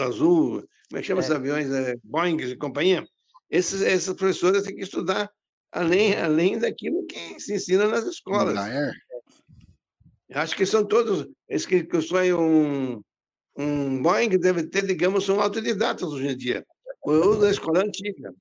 azul, 0.02 0.68
como 0.90 1.00
é 1.00 1.02
que 1.02 1.08
chama 1.08 1.22
é. 1.22 1.24
esses 1.24 1.36
aviões? 1.36 1.72
É, 1.72 1.96
Boeing 2.04 2.38
e 2.42 2.58
companhia? 2.58 3.08
Esses, 3.54 3.84
essas 3.84 4.16
professoras 4.16 4.64
têm 4.64 4.76
que 4.76 4.82
estudar 4.82 5.32
além, 5.72 6.16
além 6.16 6.58
daquilo 6.58 7.06
que 7.06 7.40
se 7.40 7.54
ensina 7.54 7.88
nas 7.88 8.04
escolas. 8.04 8.58
É. 8.58 8.92
Acho 10.34 10.56
que 10.56 10.66
são 10.66 10.84
todos, 10.84 11.30
esse 11.48 11.68
que, 11.68 11.84
que 11.84 12.02
sonho 12.02 12.42
um, 12.42 13.04
um 13.56 14.02
Boeing 14.02 14.40
deve 14.40 14.64
ter, 14.64 14.88
digamos, 14.88 15.24
são 15.24 15.40
autodidatas 15.40 16.10
hoje 16.10 16.30
em 16.30 16.36
dia, 16.36 16.66
ou 17.04 17.38
da 17.38 17.52
escola 17.52 17.84
antiga. 17.84 18.34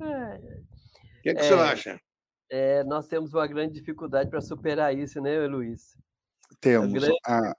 É. 0.00 0.36
O 0.36 1.22
que, 1.22 1.28
é 1.28 1.34
que 1.34 1.40
é, 1.40 1.42
o 1.42 1.44
senhor 1.44 1.60
acha? 1.60 2.00
É, 2.48 2.82
nós 2.84 3.06
temos 3.06 3.34
uma 3.34 3.46
grande 3.46 3.74
dificuldade 3.74 4.30
para 4.30 4.40
superar 4.40 4.96
isso, 4.96 5.20
né, 5.20 5.46
Luiz? 5.46 5.98
Temos. 6.62 7.04
A, 7.26 7.54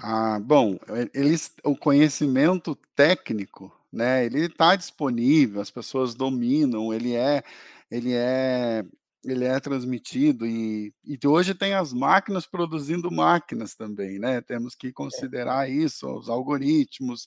a, 0.00 0.40
bom, 0.40 0.78
eles, 1.12 1.52
o 1.62 1.76
conhecimento 1.76 2.74
técnico 2.96 3.77
né? 3.92 4.24
Ele 4.26 4.46
está 4.46 4.76
disponível, 4.76 5.60
as 5.60 5.70
pessoas 5.70 6.14
dominam, 6.14 6.92
ele 6.92 7.14
é, 7.14 7.42
ele 7.90 8.12
é, 8.14 8.84
ele 9.24 9.44
é 9.44 9.58
transmitido 9.60 10.46
e, 10.46 10.92
e 11.04 11.18
hoje 11.26 11.54
tem 11.54 11.74
as 11.74 11.92
máquinas 11.92 12.46
produzindo 12.46 13.10
máquinas 13.10 13.74
também, 13.74 14.18
né? 14.18 14.40
Temos 14.40 14.74
que 14.74 14.88
é. 14.88 14.92
considerar 14.92 15.70
isso, 15.70 16.06
os 16.08 16.28
algoritmos, 16.28 17.26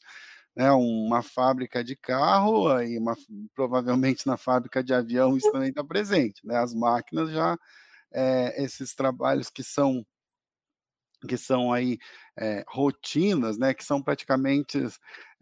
né? 0.56 0.72
Uma 0.72 1.22
fábrica 1.24 1.84
de 1.84 1.96
carro 1.96 2.82
e 2.82 2.98
uma, 2.98 3.15
provavelmente 3.56 4.27
na 4.27 4.38
fábrica 4.38 4.84
de 4.84 4.94
avião 4.94 5.38
isso 5.38 5.51
também 5.51 5.70
está 5.70 5.84
presente, 5.84 6.46
né? 6.46 6.58
As 6.58 6.74
máquinas 6.74 7.32
já 7.32 7.58
é, 8.12 8.63
esses 8.63 8.94
trabalhos 8.94 9.50
que 9.50 9.63
são 9.63 10.06
que 11.28 11.38
são 11.38 11.72
aí 11.72 11.98
é, 12.38 12.63
rotinas, 12.68 13.58
né, 13.58 13.74
que 13.74 13.84
são 13.84 14.01
praticamente 14.01 14.78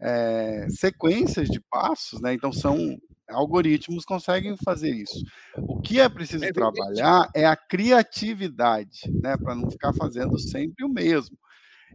é, 0.00 0.66
sequências 0.68 1.48
de 1.48 1.60
passos, 1.60 2.20
né, 2.20 2.34
então 2.34 2.52
são 2.52 2.98
algoritmos 3.28 4.04
conseguem 4.04 4.56
fazer 4.64 4.90
isso. 4.90 5.24
O 5.56 5.80
que 5.80 6.00
é 6.00 6.08
preciso 6.08 6.44
é 6.44 6.52
trabalhar 6.52 7.28
é 7.34 7.46
a 7.46 7.56
criatividade, 7.56 9.02
né, 9.22 9.36
para 9.36 9.54
não 9.54 9.70
ficar 9.70 9.92
fazendo 9.92 10.38
sempre 10.38 10.84
o 10.84 10.88
mesmo. 10.88 11.36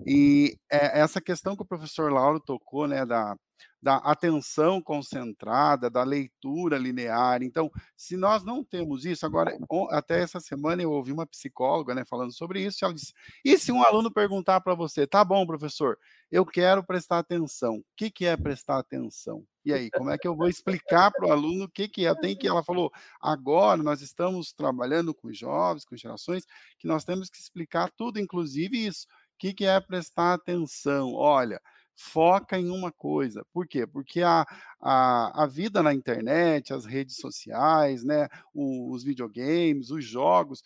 E 0.05 0.57
é 0.71 0.99
essa 0.99 1.21
questão 1.21 1.55
que 1.55 1.61
o 1.61 1.67
professor 1.67 2.11
Lauro 2.11 2.39
tocou, 2.39 2.87
né, 2.87 3.05
da, 3.05 3.35
da 3.81 3.97
atenção 3.97 4.81
concentrada, 4.81 5.89
da 5.91 6.03
leitura 6.03 6.77
linear. 6.77 7.43
Então, 7.43 7.71
se 7.95 8.17
nós 8.17 8.43
não 8.43 8.63
temos 8.63 9.05
isso, 9.05 9.25
agora, 9.25 9.55
até 9.91 10.21
essa 10.21 10.39
semana 10.39 10.81
eu 10.81 10.91
ouvi 10.91 11.11
uma 11.11 11.27
psicóloga 11.27 11.93
né, 11.93 12.03
falando 12.03 12.33
sobre 12.33 12.61
isso, 12.61 12.79
e 12.81 12.83
ela 12.83 12.93
disse: 12.93 13.13
e 13.43 13.57
se 13.57 13.71
um 13.71 13.83
aluno 13.83 14.11
perguntar 14.11 14.59
para 14.61 14.73
você, 14.73 15.05
tá 15.05 15.23
bom, 15.23 15.45
professor, 15.45 15.97
eu 16.31 16.45
quero 16.45 16.83
prestar 16.83 17.19
atenção, 17.19 17.75
o 17.75 17.85
que, 17.95 18.09
que 18.09 18.25
é 18.25 18.35
prestar 18.35 18.79
atenção? 18.79 19.45
E 19.63 19.73
aí, 19.73 19.89
como 19.89 20.11
é 20.11 20.17
que 20.17 20.27
eu 20.27 20.35
vou 20.35 20.47
explicar 20.47 21.11
para 21.11 21.27
o 21.27 21.31
aluno 21.31 21.65
o 21.65 21.69
que, 21.69 21.87
que 21.87 22.05
é? 22.05 22.13
Tem 22.13 22.35
que, 22.35 22.47
ela 22.47 22.63
falou, 22.63 22.91
agora 23.19 23.81
nós 23.81 23.99
estamos 23.99 24.53
trabalhando 24.53 25.13
com 25.13 25.33
jovens, 25.33 25.83
com 25.83 25.95
gerações, 25.95 26.45
que 26.77 26.87
nós 26.87 27.03
temos 27.03 27.31
que 27.31 27.39
explicar 27.39 27.91
tudo, 27.97 28.19
inclusive 28.19 28.85
isso. 28.85 29.07
O 29.35 29.37
que, 29.37 29.53
que 29.53 29.65
é 29.65 29.79
prestar 29.81 30.33
atenção? 30.33 31.13
Olha, 31.13 31.61
foca 31.95 32.57
em 32.57 32.69
uma 32.69 32.91
coisa. 32.91 33.45
Por 33.53 33.67
quê? 33.67 33.85
Porque 33.85 34.21
a, 34.21 34.45
a, 34.81 35.43
a 35.43 35.47
vida 35.47 35.83
na 35.83 35.93
internet, 35.93 36.73
as 36.73 36.85
redes 36.85 37.17
sociais, 37.17 38.03
né, 38.03 38.27
os 38.53 39.03
videogames, 39.03 39.89
os 39.91 40.05
jogos, 40.05 40.61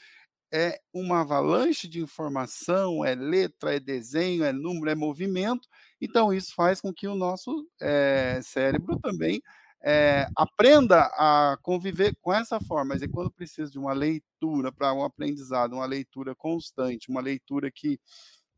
é 0.52 0.80
uma 0.94 1.22
avalanche 1.22 1.88
de 1.88 2.00
informação, 2.02 3.06
é 3.06 3.16
letra, 3.16 3.76
é 3.76 3.80
desenho, 3.80 4.44
é 4.44 4.52
número, 4.52 4.90
é 4.90 4.96
movimento. 4.96 5.68
Então, 6.02 6.34
isso 6.34 6.54
faz 6.56 6.82
com 6.82 6.94
que 6.94 7.08
o 7.08 7.16
nosso 7.16 7.68
é, 7.82 8.40
cérebro 8.44 9.00
também 9.00 9.42
é, 9.84 10.28
aprenda 10.36 11.02
a 11.18 11.58
conviver 11.62 12.16
com 12.22 12.34
essa 12.34 12.60
forma. 12.60 12.94
Mas 12.96 13.02
é 13.04 13.08
quando 13.08 13.32
precisa 13.32 13.72
de 13.72 13.78
uma 13.80 13.94
leitura 13.94 14.72
para 14.72 14.94
um 14.94 15.04
aprendizado, 15.04 15.74
uma 15.74 15.86
leitura 15.86 16.36
constante, 16.36 17.10
uma 17.10 17.22
leitura 17.22 17.72
que 17.72 18.00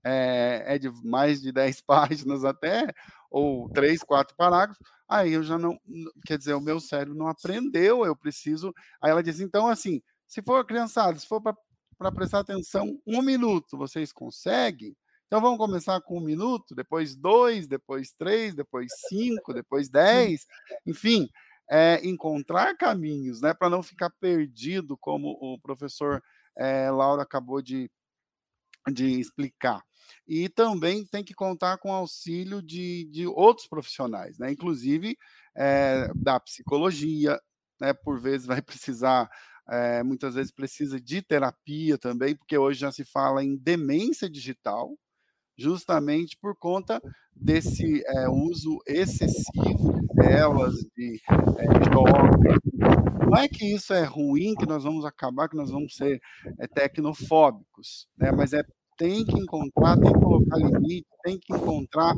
é, 0.03 0.63
é, 0.75 0.77
de 0.79 0.89
mais 1.03 1.41
de 1.41 1.51
10 1.51 1.81
páginas 1.86 2.43
até, 2.43 2.88
ou 3.29 3.70
três, 3.70 4.03
quatro 4.03 4.36
parágrafos, 4.36 4.86
aí 5.08 5.34
eu 5.34 5.43
já 5.43 5.58
não, 5.58 5.79
quer 6.25 6.38
dizer, 6.38 6.53
o 6.53 6.62
meu 6.62 6.79
cérebro 6.79 7.15
não 7.15 7.27
aprendeu, 7.27 8.05
eu 8.05 8.15
preciso. 8.15 8.74
Aí 9.01 9.12
ela 9.12 9.24
diz, 9.24 9.39
então, 9.39 9.67
assim, 9.67 10.01
se 10.27 10.41
for 10.41 10.65
criançada, 10.65 11.17
se 11.17 11.27
for 11.27 11.41
para 11.41 12.12
prestar 12.12 12.39
atenção, 12.39 13.00
um 13.05 13.22
minuto, 13.22 13.77
vocês 13.77 14.12
conseguem? 14.12 14.96
Então 15.27 15.39
vamos 15.39 15.60
começar 15.60 16.01
com 16.01 16.17
um 16.17 16.22
minuto, 16.25 16.75
depois 16.75 17.15
dois, 17.15 17.65
depois 17.65 18.12
três, 18.12 18.53
depois 18.53 18.91
cinco, 19.08 19.53
depois 19.53 19.89
dez, 19.89 20.46
enfim, 20.86 21.29
é, 21.70 22.01
encontrar 22.03 22.75
caminhos, 22.75 23.41
né, 23.41 23.53
para 23.53 23.70
não 23.70 23.81
ficar 23.81 24.10
perdido, 24.20 24.98
como 24.98 25.38
o 25.39 25.58
professor 25.62 26.22
é, 26.58 26.91
Laura 26.91 27.24
acabou 27.24 27.62
de, 27.62 27.89
de 28.89 29.19
explicar 29.19 29.81
e 30.27 30.50
também 30.50 31.05
tem 31.05 31.23
que 31.23 31.33
contar 31.33 31.77
com 31.77 31.91
auxílio 31.91 32.61
de, 32.61 33.05
de 33.11 33.27
outros 33.27 33.67
profissionais, 33.67 34.38
né? 34.38 34.51
inclusive 34.51 35.17
é, 35.55 36.09
da 36.15 36.39
psicologia, 36.39 37.39
né? 37.79 37.93
por 37.93 38.19
vezes 38.19 38.47
vai 38.47 38.61
precisar, 38.61 39.29
é, 39.69 40.03
muitas 40.03 40.35
vezes 40.35 40.51
precisa 40.51 41.00
de 41.00 41.21
terapia 41.21 41.97
também, 41.97 42.35
porque 42.35 42.57
hoje 42.57 42.79
já 42.79 42.91
se 42.91 43.03
fala 43.03 43.43
em 43.43 43.57
demência 43.57 44.29
digital, 44.29 44.95
justamente 45.57 46.38
por 46.41 46.55
conta 46.57 47.01
desse 47.35 48.03
é, 48.05 48.29
uso 48.29 48.79
excessivo 48.88 50.00
de 50.00 50.07
telas, 50.15 50.73
de 50.95 51.21
jogos. 51.93 52.90
Não 53.31 53.38
é 53.38 53.47
que 53.47 53.65
isso 53.65 53.93
é 53.93 54.03
ruim, 54.03 54.53
que 54.55 54.65
nós 54.65 54.83
vamos 54.83 55.05
acabar, 55.05 55.47
que 55.47 55.55
nós 55.55 55.71
vamos 55.71 55.95
ser 55.95 56.19
tecnofóbicos, 56.73 58.05
né? 58.17 58.29
mas 58.29 58.51
é 58.51 58.61
tem 58.97 59.25
que 59.25 59.39
encontrar, 59.39 59.97
tem 59.97 60.11
que 60.11 60.20
colocar 60.20 60.57
limite, 60.57 61.07
tem 61.24 61.39
que 61.39 61.53
encontrar 61.53 62.13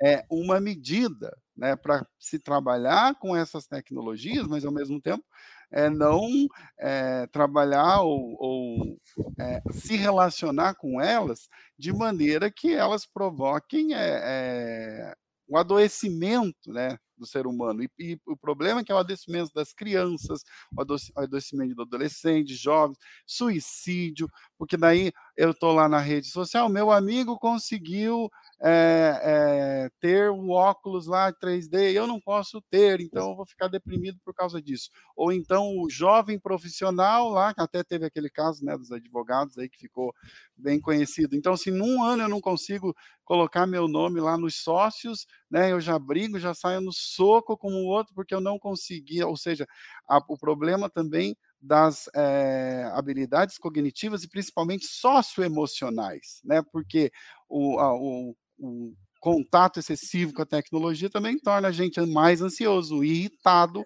é, 0.00 0.24
uma 0.30 0.60
medida 0.60 1.36
né, 1.54 1.74
para 1.74 2.06
se 2.18 2.38
trabalhar 2.38 3.18
com 3.18 3.36
essas 3.36 3.66
tecnologias, 3.66 4.46
mas 4.46 4.64
ao 4.64 4.72
mesmo 4.72 5.00
tempo 5.00 5.24
é, 5.72 5.90
não 5.90 6.30
é, 6.78 7.26
trabalhar 7.26 8.02
ou, 8.02 8.36
ou 8.38 8.98
é, 9.40 9.60
se 9.72 9.96
relacionar 9.96 10.76
com 10.76 11.00
elas 11.00 11.48
de 11.76 11.92
maneira 11.92 12.50
que 12.50 12.72
elas 12.72 13.04
provoquem 13.04 13.94
é, 13.94 15.12
o 15.48 15.58
adoecimento 15.58 16.72
né, 16.72 16.96
do 17.22 17.26
ser 17.26 17.46
humano. 17.46 17.82
E, 17.82 17.90
e, 17.98 18.18
o 18.26 18.36
problema 18.36 18.80
é 18.80 18.84
que 18.84 18.92
é 18.92 18.94
o 18.94 18.98
adoecimento 18.98 19.50
das 19.54 19.72
crianças, 19.72 20.42
o 20.76 20.82
adoecimento 21.16 21.74
do 21.74 21.82
adolescente, 21.82 22.54
jovens, 22.54 22.98
suicídio, 23.26 24.28
porque 24.58 24.76
daí 24.76 25.12
eu 25.36 25.52
estou 25.52 25.72
lá 25.72 25.88
na 25.88 25.98
rede 25.98 26.26
social, 26.26 26.68
meu 26.68 26.90
amigo 26.90 27.38
conseguiu 27.38 28.28
é, 28.60 29.20
é, 29.22 29.90
ter 30.00 30.30
um 30.30 30.50
óculos 30.50 31.06
lá 31.06 31.32
3D, 31.32 31.92
eu 31.92 32.06
não 32.06 32.20
posso 32.20 32.60
ter, 32.70 33.00
então 33.00 33.30
eu 33.30 33.36
vou 33.36 33.46
ficar 33.46 33.68
deprimido 33.68 34.18
por 34.24 34.34
causa 34.34 34.60
disso. 34.60 34.90
Ou 35.16 35.32
então 35.32 35.78
o 35.78 35.88
jovem 35.88 36.38
profissional 36.38 37.30
lá, 37.30 37.54
que 37.54 37.60
até 37.60 37.82
teve 37.82 38.04
aquele 38.04 38.28
caso 38.28 38.64
né, 38.64 38.76
dos 38.76 38.92
advogados 38.92 39.56
aí 39.58 39.68
que 39.68 39.78
ficou 39.78 40.12
bem 40.56 40.80
conhecido. 40.80 41.36
Então, 41.36 41.56
se 41.56 41.70
num 41.70 42.02
ano 42.02 42.24
eu 42.24 42.28
não 42.28 42.40
consigo 42.40 42.94
colocar 43.24 43.66
meu 43.66 43.88
nome 43.88 44.20
lá 44.20 44.36
nos 44.36 44.56
sócios, 44.56 45.26
né, 45.50 45.72
eu 45.72 45.80
já 45.80 45.98
brigo, 45.98 46.38
já 46.38 46.54
saio 46.54 46.80
no 46.80 46.92
soco 47.14 47.56
como 47.56 47.76
o 47.76 47.86
outro, 47.86 48.14
porque 48.14 48.34
eu 48.34 48.40
não 48.40 48.58
conseguia, 48.58 49.26
ou 49.26 49.36
seja, 49.36 49.66
a, 50.08 50.18
o 50.28 50.38
problema 50.38 50.88
também 50.90 51.36
das 51.60 52.08
é, 52.14 52.90
habilidades 52.92 53.56
cognitivas 53.56 54.24
e 54.24 54.28
principalmente 54.28 54.86
socioemocionais, 54.86 56.40
né? 56.44 56.60
Porque 56.72 57.12
o, 57.48 57.78
a, 57.78 57.94
o, 57.94 58.36
o, 58.58 58.94
contato 59.20 59.78
excessivo 59.78 60.32
com 60.32 60.42
a 60.42 60.46
tecnologia 60.46 61.08
também 61.08 61.38
torna 61.38 61.68
a 61.68 61.72
gente 61.72 62.00
mais 62.00 62.42
ansioso, 62.42 63.04
irritado, 63.04 63.84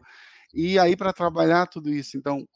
e 0.55 0.79
aí 0.79 0.97
para 0.97 1.13
trabalhar 1.13 1.67
tudo 1.67 1.93
isso, 1.93 2.17
então 2.17 2.49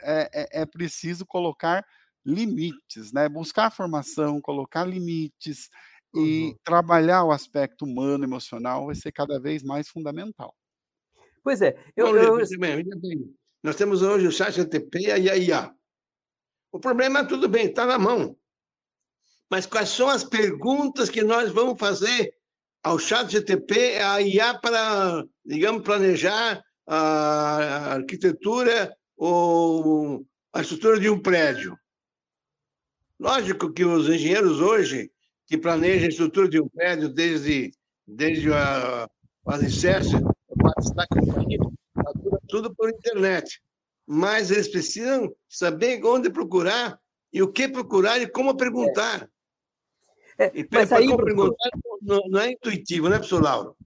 é, 0.00 0.30
é, 0.32 0.62
é, 0.62 0.66
preciso 0.66 1.26
colocar 1.26 1.84
limites, 2.24 3.12
né? 3.12 3.28
Buscar 3.28 3.70
formação, 3.70 4.40
colocar 4.40 4.84
limites 4.84 5.68
e 6.14 6.48
uhum. 6.48 6.56
trabalhar 6.64 7.24
o 7.24 7.32
aspecto 7.32 7.84
humano, 7.84 8.24
emocional 8.24 8.86
vai 8.86 8.94
ser 8.94 9.12
cada 9.12 9.40
vez 9.40 9.62
mais 9.62 9.88
fundamental. 9.88 10.54
Pois 11.42 11.60
é, 11.60 11.76
eu, 11.96 12.16
eu... 12.16 12.38
Nós 13.62 13.76
temos 13.76 14.02
hoje 14.02 14.26
o 14.26 14.32
chat 14.32 14.52
GTP 14.52 14.98
e 15.18 15.30
a 15.30 15.36
IA. 15.36 15.74
O 16.72 16.80
problema, 16.80 17.24
tudo 17.24 17.48
bem, 17.48 17.66
está 17.66 17.86
na 17.86 17.98
mão. 17.98 18.36
Mas 19.50 19.66
quais 19.66 19.90
são 19.90 20.08
as 20.08 20.24
perguntas 20.24 21.10
que 21.10 21.22
nós 21.22 21.50
vamos 21.52 21.78
fazer 21.78 22.34
ao 22.82 22.98
chat 22.98 23.30
GTP, 23.30 23.98
a 23.98 24.20
IA, 24.20 24.54
para, 24.58 25.24
digamos, 25.44 25.82
planejar 25.82 26.62
a 26.86 27.94
arquitetura 27.94 28.96
ou 29.16 30.26
a 30.52 30.62
estrutura 30.62 30.98
de 30.98 31.08
um 31.08 31.20
prédio? 31.20 31.78
Lógico 33.20 33.72
que 33.72 33.84
os 33.84 34.08
engenheiros 34.08 34.60
hoje, 34.60 35.12
que 35.52 35.58
planejam 35.58 36.06
a 36.06 36.08
estrutura 36.08 36.48
de 36.48 36.58
um 36.58 36.66
prédio 36.66 37.10
desde, 37.10 37.72
desde 38.06 38.50
a, 38.50 39.06
o 39.44 39.50
alicerce, 39.50 40.16
está 40.80 41.06
tudo 42.48 42.74
por 42.74 42.88
internet. 42.88 43.60
Mas 44.06 44.50
eles 44.50 44.68
precisam 44.68 45.30
saber 45.46 46.02
onde 46.06 46.30
procurar 46.30 46.98
e 47.30 47.42
o 47.42 47.52
que 47.52 47.68
procurar 47.68 48.18
e 48.18 48.26
como 48.26 48.56
perguntar. 48.56 49.28
É. 50.38 50.46
É, 50.46 50.52
e 50.54 50.66
mas 50.72 50.90
aí, 50.90 51.14
perguntar 51.14 51.70
não, 52.00 52.22
não, 52.30 52.40
é 52.40 52.52
intuitivo, 52.52 53.10
né, 53.10 53.16
professor 53.16 53.42
Lauro? 53.42 53.76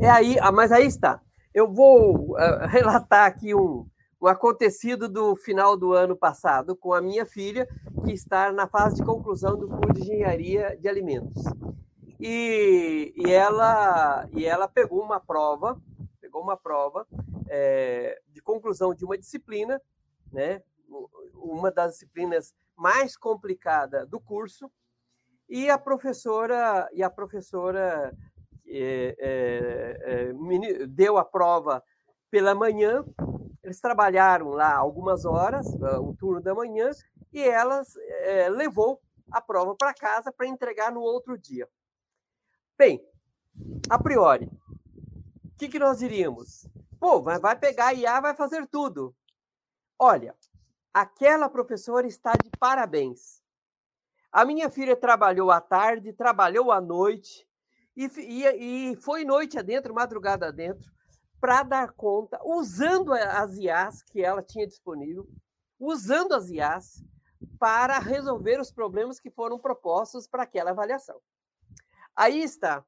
É 0.00 0.10
aí, 0.10 0.36
ah, 0.40 0.50
mas 0.50 0.72
aí 0.72 0.86
está. 0.86 1.20
Eu 1.54 1.72
vou 1.72 2.32
uh, 2.32 2.66
relatar 2.66 3.26
aqui 3.26 3.54
um, 3.54 3.86
um 4.26 4.28
acontecido 4.28 5.08
do 5.08 5.36
final 5.36 5.76
do 5.76 5.92
ano 5.92 6.16
passado 6.16 6.74
com 6.74 6.92
a 6.92 7.00
minha 7.00 7.24
filha, 7.24 7.68
que 8.04 8.12
está 8.12 8.50
na 8.52 8.66
fase 8.66 8.96
de 8.96 9.04
conclusão 9.04 9.56
do 9.56 9.68
curso 9.68 9.94
de 9.94 10.00
engenharia 10.02 10.76
de 10.76 10.88
alimentos. 10.88 11.44
E, 12.18 13.12
e, 13.16 13.30
ela, 13.30 14.28
e 14.32 14.44
ela 14.44 14.66
pegou 14.66 15.02
uma 15.02 15.20
prova 15.20 15.80
pegou 16.36 16.42
uma 16.42 16.56
prova 16.56 17.06
é, 17.48 18.20
de 18.32 18.42
conclusão 18.42 18.92
de 18.92 19.04
uma 19.04 19.16
disciplina, 19.16 19.80
né, 20.32 20.60
uma 21.34 21.70
das 21.70 21.92
disciplinas 21.92 22.52
mais 22.76 23.16
complicadas 23.16 24.08
do 24.08 24.18
curso, 24.18 24.70
e 25.48 25.70
a 25.70 25.78
professora 25.78 26.88
e 26.92 27.02
a 27.02 27.08
professora 27.08 28.12
é, 28.66 29.16
é, 29.20 30.32
é 30.32 30.86
deu 30.88 31.16
a 31.16 31.24
prova 31.24 31.82
pela 32.28 32.54
manhã. 32.54 33.04
Eles 33.66 33.80
trabalharam 33.80 34.50
lá 34.50 34.74
algumas 34.74 35.24
horas, 35.24 35.66
o 36.00 36.14
turno 36.14 36.40
da 36.40 36.54
manhã, 36.54 36.90
e 37.32 37.42
elas 37.42 37.94
é, 37.96 38.48
levou 38.48 39.02
a 39.30 39.40
prova 39.40 39.74
para 39.74 39.92
casa 39.92 40.32
para 40.32 40.46
entregar 40.46 40.90
no 40.90 41.00
outro 41.00 41.36
dia. 41.36 41.68
Bem, 42.78 43.04
a 43.90 43.98
priori, 43.98 44.48
que, 45.56 45.68
que 45.68 45.78
nós 45.78 45.98
diríamos? 45.98 46.68
Pô, 47.00 47.22
vai, 47.22 47.56
pegar 47.56 47.94
IA, 47.94 48.20
vai 48.20 48.34
fazer 48.34 48.66
tudo. 48.66 49.14
Olha, 49.98 50.34
aquela 50.92 51.48
professora 51.48 52.06
está 52.06 52.32
de 52.32 52.50
parabéns. 52.58 53.42
A 54.30 54.44
minha 54.44 54.68
filha 54.70 54.94
trabalhou 54.94 55.50
à 55.50 55.60
tarde, 55.60 56.12
trabalhou 56.12 56.70
à 56.70 56.80
noite, 56.80 57.46
e, 57.96 58.04
e, 58.18 58.92
e 58.92 58.96
foi 58.96 59.24
noite 59.24 59.58
adentro, 59.58 59.94
madrugada 59.94 60.48
adentro, 60.48 60.90
para 61.40 61.62
dar 61.62 61.92
conta, 61.92 62.40
usando 62.44 63.12
as 63.12 63.56
IAs 63.56 64.02
que 64.02 64.22
ela 64.22 64.42
tinha 64.42 64.66
disponível, 64.66 65.28
usando 65.78 66.32
as 66.32 66.48
IAs 66.48 67.04
para 67.58 67.98
resolver 67.98 68.60
os 68.60 68.70
problemas 68.70 69.20
que 69.20 69.30
foram 69.30 69.58
propostos 69.58 70.26
para 70.26 70.42
aquela 70.42 70.70
avaliação. 70.70 71.20
Aí 72.14 72.42
está. 72.42 72.84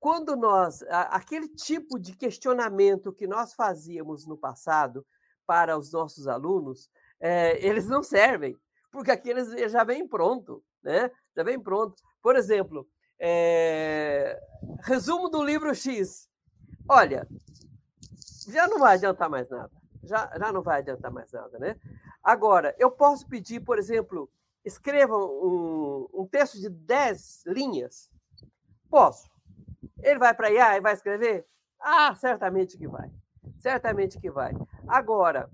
Quando 0.00 0.34
nós, 0.34 0.82
aquele 0.88 1.48
tipo 1.48 1.98
de 1.98 2.16
questionamento 2.16 3.12
que 3.12 3.26
nós 3.26 3.54
fazíamos 3.54 4.26
no 4.26 4.36
passado 4.36 5.06
para 5.46 5.78
os 5.78 5.92
nossos 5.92 6.26
alunos, 6.26 6.90
é, 7.20 7.64
eles 7.64 7.86
não 7.86 8.02
servem, 8.02 8.56
porque 8.90 9.12
aqueles 9.12 9.48
já 9.70 9.84
vem 9.84 10.06
pronto, 10.06 10.62
né? 10.82 11.08
Já 11.36 11.44
vem 11.44 11.60
pronto. 11.60 12.02
Por 12.20 12.34
exemplo, 12.34 12.88
é, 13.20 14.40
resumo 14.80 15.28
do 15.28 15.40
livro 15.42 15.72
X. 15.72 16.28
Olha, 16.88 17.26
já 18.48 18.66
não 18.66 18.78
vai 18.78 18.94
adiantar 18.94 19.28
mais 19.30 19.48
nada. 19.48 19.70
Já, 20.02 20.30
já 20.36 20.52
não 20.52 20.62
vai 20.62 20.80
adiantar 20.80 21.12
mais 21.12 21.30
nada, 21.32 21.58
né? 21.58 21.76
Agora, 22.22 22.74
eu 22.78 22.90
posso 22.90 23.26
pedir, 23.28 23.60
por 23.60 23.78
exemplo, 23.78 24.28
escreva 24.64 25.16
um, 25.16 26.08
um 26.12 26.26
texto 26.26 26.58
de 26.60 26.68
10 26.68 27.44
linhas. 27.46 28.10
Posso. 28.90 29.30
Ele 30.02 30.18
vai 30.18 30.34
para 30.34 30.50
IA 30.50 30.76
e 30.76 30.80
vai 30.80 30.92
escrever? 30.92 31.46
Ah, 31.80 32.14
certamente 32.14 32.76
que 32.76 32.86
vai. 32.86 33.10
Certamente 33.58 34.20
que 34.20 34.30
vai. 34.30 34.52
Agora, 34.86 35.48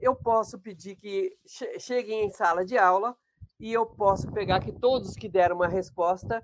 eu 0.00 0.14
posso 0.14 0.58
pedir 0.58 0.96
que 0.96 1.36
cheguem 1.78 2.24
em 2.24 2.30
sala 2.30 2.64
de 2.64 2.76
aula 2.76 3.16
e 3.58 3.72
eu 3.72 3.84
posso 3.84 4.30
pegar 4.32 4.60
que 4.60 4.72
todos 4.72 5.14
que 5.14 5.28
deram 5.28 5.56
uma 5.56 5.68
resposta, 5.68 6.42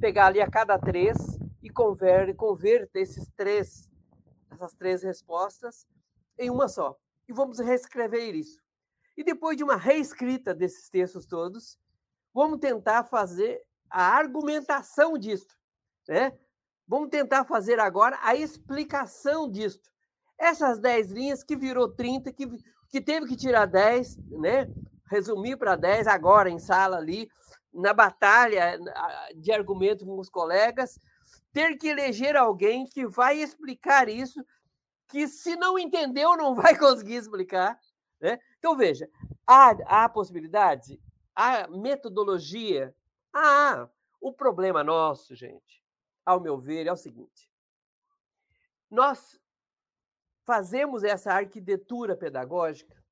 pegar 0.00 0.26
ali 0.26 0.40
a 0.40 0.50
cada 0.50 0.78
três 0.78 1.16
e 1.62 1.70
converter, 1.70 2.34
converter 2.34 3.00
esses 3.00 3.28
três, 3.36 3.88
essas 4.50 4.74
três 4.74 5.02
respostas 5.02 5.86
em 6.38 6.50
uma 6.50 6.68
só. 6.68 6.98
E 7.28 7.32
vamos 7.32 7.58
reescrever 7.58 8.34
isso. 8.34 8.60
E 9.16 9.22
depois 9.22 9.56
de 9.56 9.62
uma 9.62 9.76
reescrita 9.76 10.54
desses 10.54 10.88
textos 10.88 11.26
todos, 11.26 11.78
vamos 12.34 12.58
tentar 12.58 13.04
fazer 13.04 13.62
a 13.88 14.02
argumentação 14.02 15.16
disto, 15.18 15.54
né? 16.08 16.36
Vamos 16.88 17.10
tentar 17.10 17.44
fazer 17.44 17.78
agora 17.78 18.18
a 18.22 18.34
explicação 18.34 19.48
disto. 19.48 19.90
Essas 20.38 20.78
10 20.78 21.12
linhas 21.12 21.44
que 21.44 21.56
virou 21.56 21.88
30, 21.88 22.32
que, 22.32 22.46
que 22.88 23.00
teve 23.00 23.26
que 23.26 23.36
tirar 23.36 23.66
10, 23.66 24.16
né? 24.30 24.66
Resumir 25.08 25.56
para 25.56 25.76
10 25.76 26.06
agora 26.06 26.50
em 26.50 26.58
sala 26.58 26.96
ali, 26.96 27.30
na 27.72 27.92
batalha 27.92 28.78
de 29.36 29.52
argumento 29.52 30.04
com 30.04 30.18
os 30.18 30.28
colegas, 30.28 30.98
ter 31.52 31.76
que 31.76 31.88
eleger 31.88 32.36
alguém 32.36 32.86
que 32.86 33.06
vai 33.06 33.38
explicar 33.38 34.08
isso, 34.08 34.44
que 35.08 35.28
se 35.28 35.54
não 35.56 35.78
entendeu, 35.78 36.36
não 36.36 36.54
vai 36.56 36.76
conseguir 36.76 37.16
explicar, 37.16 37.78
né? 38.20 38.38
Então, 38.58 38.76
veja, 38.76 39.08
há, 39.46 40.04
há 40.04 40.08
possibilidade, 40.08 41.00
há 41.34 41.68
metodologia. 41.68 42.94
Ah, 43.32 43.88
o 44.20 44.32
problema 44.32 44.84
nosso, 44.84 45.34
gente, 45.34 45.84
ao 46.24 46.40
meu 46.40 46.58
ver, 46.58 46.86
é 46.86 46.92
o 46.92 46.96
seguinte: 46.96 47.50
nós 48.90 49.40
fazemos 50.44 51.02
essa 51.02 51.32
arquitetura 51.32 52.16
pedagógica 52.16 53.02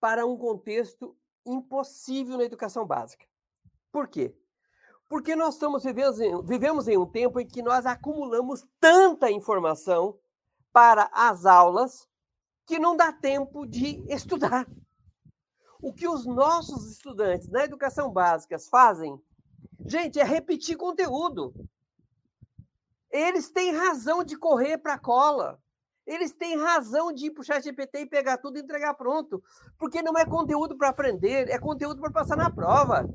para 0.00 0.26
um 0.26 0.36
contexto 0.36 1.16
impossível 1.44 2.36
na 2.36 2.44
educação 2.44 2.86
básica. 2.86 3.26
Por 3.90 4.08
quê? 4.08 4.36
Porque 5.08 5.36
nós 5.36 5.54
estamos 5.54 5.84
vivemos 5.84 6.20
em, 6.20 6.42
vivemos 6.42 6.88
em 6.88 6.96
um 6.96 7.06
tempo 7.06 7.38
em 7.38 7.46
que 7.46 7.62
nós 7.62 7.86
acumulamos 7.86 8.66
tanta 8.80 9.30
informação 9.30 10.18
para 10.72 11.08
as 11.12 11.46
aulas 11.46 12.08
que 12.66 12.78
não 12.78 12.96
dá 12.96 13.12
tempo 13.12 13.64
de 13.64 14.04
estudar. 14.12 14.66
O 15.80 15.92
que 15.92 16.08
os 16.08 16.26
nossos 16.26 16.90
estudantes 16.90 17.48
na 17.48 17.64
educação 17.64 18.10
básica 18.10 18.58
fazem, 18.58 19.20
gente, 19.86 20.18
é 20.18 20.24
repetir 20.24 20.76
conteúdo. 20.76 21.54
Eles 23.10 23.48
têm 23.48 23.72
razão 23.72 24.24
de 24.24 24.36
correr 24.36 24.78
para 24.78 24.94
a 24.94 24.98
cola. 24.98 25.62
Eles 26.04 26.32
têm 26.32 26.56
razão 26.56 27.12
de 27.12 27.26
ir 27.26 27.30
para 27.30 27.40
o 27.40 27.44
chat 27.44 27.62
GPT 27.62 28.00
e 28.00 28.06
pegar 28.06 28.38
tudo 28.38 28.58
e 28.58 28.60
entregar 28.60 28.94
pronto. 28.94 29.42
Porque 29.78 30.02
não 30.02 30.16
é 30.18 30.24
conteúdo 30.24 30.76
para 30.76 30.88
aprender, 30.88 31.48
é 31.48 31.58
conteúdo 31.58 32.00
para 32.00 32.10
passar 32.10 32.36
na 32.36 32.50
prova. 32.50 33.08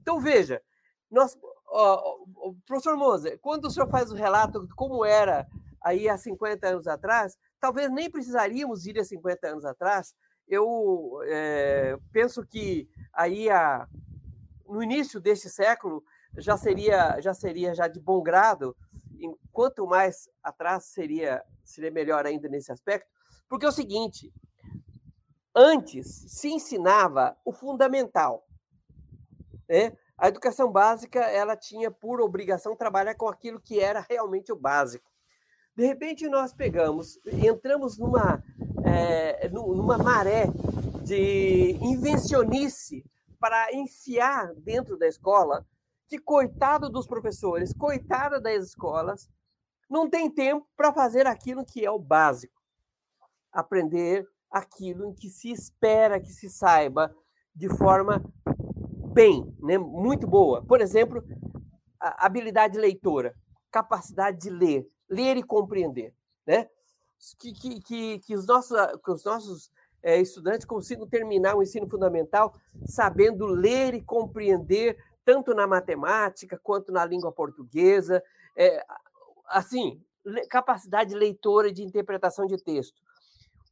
Então, 0.00 0.20
veja, 0.20 0.62
nós, 1.10 1.36
ó, 1.68 2.18
ó, 2.36 2.52
professor 2.66 2.96
Moser, 2.96 3.38
quando 3.40 3.66
o 3.66 3.70
senhor 3.70 3.88
faz 3.88 4.10
o 4.10 4.16
relato 4.16 4.66
de 4.66 4.74
como 4.74 5.04
era 5.04 5.46
aí 5.80 6.08
há 6.08 6.16
50 6.16 6.66
anos 6.66 6.86
atrás, 6.86 7.36
talvez 7.60 7.90
nem 7.90 8.10
precisaríamos 8.10 8.86
ir 8.86 8.98
a 8.98 9.04
50 9.04 9.48
anos 9.48 9.64
atrás. 9.64 10.14
Eu 10.48 11.20
é, 11.24 11.96
penso 12.12 12.44
que 12.44 12.88
aí 13.12 13.50
a, 13.50 13.86
no 14.66 14.82
início 14.82 15.20
deste 15.20 15.48
século 15.48 16.02
já 16.36 16.56
seria 16.56 17.20
já 17.20 17.32
seria 17.32 17.74
já 17.74 17.86
de 17.86 18.00
bom 18.00 18.22
grado. 18.22 18.76
Quanto 19.52 19.86
mais 19.86 20.28
atrás 20.42 20.86
seria 20.86 21.42
seria 21.64 21.90
melhor 21.90 22.26
ainda 22.26 22.48
nesse 22.48 22.70
aspecto, 22.72 23.08
porque 23.48 23.64
é 23.64 23.68
o 23.68 23.72
seguinte: 23.72 24.32
antes 25.54 26.06
se 26.28 26.48
ensinava 26.48 27.36
o 27.44 27.52
fundamental, 27.52 28.46
né? 29.68 29.96
A 30.16 30.28
educação 30.28 30.70
básica 30.70 31.20
ela 31.20 31.56
tinha 31.56 31.90
por 31.90 32.20
obrigação 32.20 32.76
trabalhar 32.76 33.14
com 33.14 33.28
aquilo 33.28 33.60
que 33.60 33.80
era 33.80 34.00
realmente 34.08 34.52
o 34.52 34.56
básico. 34.56 35.10
De 35.76 35.84
repente, 35.84 36.28
nós 36.28 36.52
pegamos, 36.52 37.18
entramos 37.26 37.98
numa, 37.98 38.42
é, 38.84 39.48
numa 39.48 39.98
maré 39.98 40.46
de 41.02 41.72
invencionice 41.82 43.04
para 43.40 43.74
enfiar 43.74 44.54
dentro 44.54 44.96
da 44.96 45.08
escola 45.08 45.66
que, 46.06 46.18
coitado 46.18 46.88
dos 46.88 47.08
professores, 47.08 47.74
coitada 47.74 48.40
das 48.40 48.68
escolas, 48.68 49.28
não 49.90 50.08
tem 50.08 50.30
tempo 50.30 50.66
para 50.76 50.92
fazer 50.92 51.26
aquilo 51.26 51.64
que 51.64 51.84
é 51.84 51.90
o 51.90 51.98
básico. 51.98 52.62
Aprender 53.52 54.26
aquilo 54.50 55.06
em 55.06 55.14
que 55.14 55.28
se 55.28 55.50
espera 55.50 56.20
que 56.20 56.32
se 56.32 56.48
saiba 56.48 57.12
de 57.54 57.68
forma 57.76 58.22
bem, 59.14 59.56
né? 59.60 59.78
muito 59.78 60.26
boa. 60.26 60.62
Por 60.62 60.80
exemplo, 60.80 61.24
a 62.00 62.26
habilidade 62.26 62.76
leitora, 62.76 63.34
capacidade 63.70 64.40
de 64.40 64.50
ler, 64.50 64.86
ler 65.08 65.36
e 65.36 65.42
compreender, 65.42 66.12
né? 66.44 66.68
Que, 67.38 67.52
que, 67.52 67.80
que, 67.80 68.18
que 68.18 68.34
os 68.34 68.46
nossos, 68.46 68.76
que 69.02 69.10
os 69.10 69.24
nossos 69.24 69.70
é, 70.02 70.20
estudantes 70.20 70.66
consigam 70.66 71.06
terminar 71.06 71.54
o 71.54 71.62
ensino 71.62 71.88
fundamental 71.88 72.54
sabendo 72.84 73.46
ler 73.46 73.94
e 73.94 74.02
compreender 74.02 74.98
tanto 75.24 75.54
na 75.54 75.66
matemática 75.66 76.60
quanto 76.62 76.92
na 76.92 77.04
língua 77.06 77.32
portuguesa, 77.32 78.22
é, 78.54 78.84
assim, 79.46 80.02
capacidade 80.50 81.14
leitora 81.14 81.72
de 81.72 81.82
interpretação 81.82 82.46
de 82.46 82.62
texto. 82.62 83.00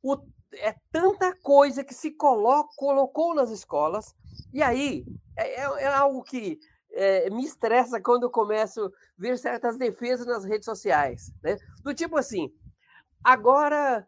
O, 0.02 0.16
é 0.54 0.74
tanta 0.90 1.34
coisa 1.40 1.84
que 1.84 1.94
se 1.94 2.10
colo, 2.12 2.68
colocou 2.76 3.34
nas 3.34 3.50
escolas, 3.50 4.14
e 4.52 4.62
aí 4.62 5.04
é, 5.36 5.60
é, 5.60 5.82
é 5.84 5.86
algo 5.86 6.22
que 6.22 6.58
é, 6.92 7.30
me 7.30 7.44
estressa 7.44 8.00
quando 8.00 8.24
eu 8.24 8.30
começo 8.30 8.84
a 8.84 8.90
ver 9.16 9.38
certas 9.38 9.78
defesas 9.78 10.26
nas 10.26 10.44
redes 10.44 10.64
sociais, 10.64 11.32
né? 11.42 11.56
Do 11.82 11.94
tipo 11.94 12.16
assim, 12.16 12.50
agora, 13.24 14.06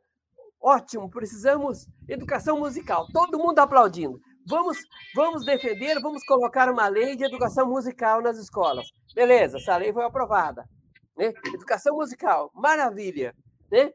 ótimo, 0.61 1.11
precisamos 1.11 1.87
educação 2.09 2.59
musical, 2.59 3.07
todo 3.13 3.39
mundo 3.39 3.59
aplaudindo. 3.59 4.21
Vamos, 4.47 4.77
vamos 5.15 5.47
defender, 5.47 5.99
vamos 6.03 6.23
colocar 6.27 6.71
uma 6.71 6.87
lei 6.89 7.17
de 7.17 7.25
educação 7.25 7.67
musical 7.67 8.21
nas 8.21 8.37
escolas. 8.37 8.87
Beleza, 9.15 9.57
essa 9.57 9.77
lei 9.79 9.91
foi 9.91 10.05
aprovada. 10.05 10.69
Né? 11.17 11.33
Educação 11.47 11.97
musical, 11.97 12.51
maravilha. 12.55 13.35
Né? 13.71 13.91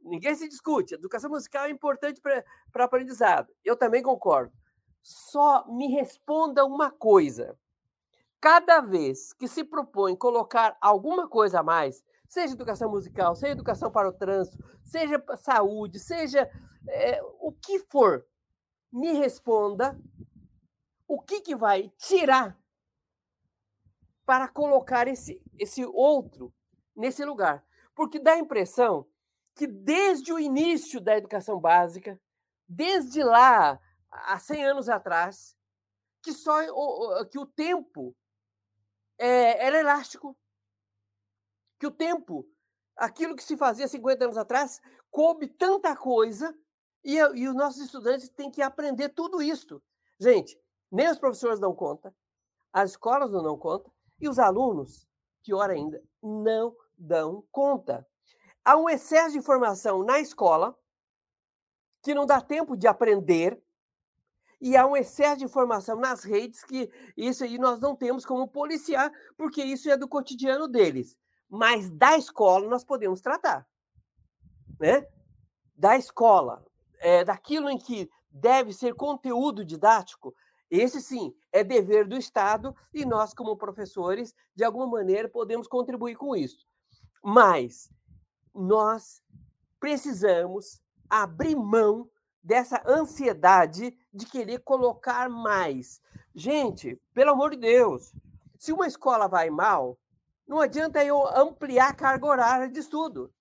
Ninguém 0.00 0.34
se 0.34 0.48
discute. 0.48 0.94
Educação 0.94 1.30
musical 1.30 1.64
é 1.66 1.70
importante 1.70 2.20
para 2.20 2.84
aprendizado. 2.84 3.52
Eu 3.64 3.76
também 3.76 4.02
concordo. 4.02 4.52
Só 5.02 5.66
me 5.68 5.88
responda 5.88 6.64
uma 6.64 6.90
coisa 6.90 7.56
cada 8.40 8.80
vez 8.80 9.32
que 9.32 9.48
se 9.48 9.64
propõe 9.64 10.16
colocar 10.16 10.76
alguma 10.80 11.28
coisa 11.28 11.60
a 11.60 11.62
mais, 11.62 12.04
seja 12.28 12.54
educação 12.54 12.90
musical, 12.90 13.34
seja 13.34 13.52
educação 13.52 13.90
para 13.90 14.08
o 14.08 14.12
trânsito, 14.12 14.58
seja 14.82 15.22
saúde, 15.36 15.98
seja 15.98 16.48
é, 16.88 17.20
o 17.40 17.52
que 17.52 17.80
for, 17.80 18.24
me 18.92 19.12
responda 19.12 19.98
o 21.06 21.20
que, 21.20 21.40
que 21.40 21.56
vai 21.56 21.90
tirar 21.98 22.58
para 24.24 24.46
colocar 24.46 25.08
esse, 25.08 25.42
esse 25.58 25.84
outro 25.84 26.52
nesse 26.94 27.24
lugar. 27.24 27.64
Porque 27.94 28.18
dá 28.18 28.32
a 28.32 28.38
impressão 28.38 29.06
que 29.58 29.66
desde 29.66 30.32
o 30.32 30.38
início 30.38 31.00
da 31.00 31.16
educação 31.16 31.58
básica, 31.58 32.18
desde 32.68 33.24
lá, 33.24 33.80
há 34.08 34.38
100 34.38 34.64
anos 34.64 34.88
atrás, 34.88 35.56
que 36.22 36.32
só 36.32 36.54
que 37.24 37.40
o 37.40 37.44
tempo 37.44 38.16
é, 39.18 39.66
era 39.66 39.80
elástico, 39.80 40.38
que 41.76 41.88
o 41.88 41.90
tempo, 41.90 42.48
aquilo 42.96 43.34
que 43.34 43.42
se 43.42 43.56
fazia 43.56 43.88
50 43.88 44.26
anos 44.26 44.36
atrás, 44.36 44.80
coube 45.10 45.48
tanta 45.48 45.96
coisa 45.96 46.56
e, 47.02 47.16
e 47.16 47.48
os 47.48 47.54
nossos 47.56 47.82
estudantes 47.82 48.28
têm 48.28 48.52
que 48.52 48.62
aprender 48.62 49.08
tudo 49.08 49.42
isso. 49.42 49.82
Gente, 50.20 50.56
nem 50.88 51.10
os 51.10 51.18
professores 51.18 51.58
dão 51.58 51.74
conta, 51.74 52.14
as 52.72 52.90
escolas 52.90 53.32
não 53.32 53.42
dão 53.42 53.58
conta 53.58 53.90
e 54.20 54.28
os 54.28 54.38
alunos, 54.38 55.04
pior 55.42 55.68
ainda, 55.68 56.00
não 56.22 56.76
dão 56.96 57.44
conta. 57.50 58.06
Há 58.68 58.76
um 58.76 58.86
excesso 58.86 59.32
de 59.32 59.38
informação 59.38 60.02
na 60.02 60.20
escola 60.20 60.78
que 62.02 62.12
não 62.12 62.26
dá 62.26 62.38
tempo 62.38 62.76
de 62.76 62.86
aprender 62.86 63.58
e 64.60 64.76
há 64.76 64.86
um 64.86 64.94
excesso 64.94 65.38
de 65.38 65.46
informação 65.46 65.96
nas 65.96 66.22
redes 66.22 66.62
que 66.64 66.90
isso 67.16 67.44
aí 67.44 67.56
nós 67.56 67.80
não 67.80 67.96
temos 67.96 68.26
como 68.26 68.46
policiar, 68.46 69.10
porque 69.38 69.64
isso 69.64 69.88
é 69.88 69.96
do 69.96 70.06
cotidiano 70.06 70.68
deles. 70.68 71.16
Mas 71.48 71.88
da 71.88 72.18
escola 72.18 72.68
nós 72.68 72.84
podemos 72.84 73.22
tratar, 73.22 73.66
né? 74.78 75.08
Da 75.74 75.96
escola, 75.96 76.62
é, 76.98 77.24
daquilo 77.24 77.70
em 77.70 77.78
que 77.78 78.10
deve 78.30 78.74
ser 78.74 78.94
conteúdo 78.94 79.64
didático, 79.64 80.34
esse 80.70 81.00
sim 81.00 81.34
é 81.50 81.64
dever 81.64 82.06
do 82.06 82.18
Estado 82.18 82.76
e 82.92 83.06
nós, 83.06 83.32
como 83.32 83.56
professores, 83.56 84.34
de 84.54 84.62
alguma 84.62 84.86
maneira 84.86 85.26
podemos 85.26 85.66
contribuir 85.66 86.16
com 86.16 86.36
isso. 86.36 86.66
Mas 87.24 87.90
nós 88.58 89.22
precisamos 89.78 90.82
abrir 91.08 91.54
mão 91.54 92.10
dessa 92.42 92.82
ansiedade 92.86 93.96
de 94.12 94.26
querer 94.26 94.58
colocar 94.60 95.28
mais. 95.28 96.00
Gente, 96.34 97.00
pelo 97.14 97.30
amor 97.30 97.52
de 97.52 97.58
Deus, 97.58 98.12
se 98.58 98.72
uma 98.72 98.86
escola 98.86 99.28
vai 99.28 99.48
mal, 99.48 99.96
não 100.46 100.60
adianta 100.60 101.04
eu 101.04 101.24
ampliar 101.36 101.90
a 101.90 101.94
carga 101.94 102.26
horária 102.26 102.68
de 102.68 102.80
estudo. 102.80 103.32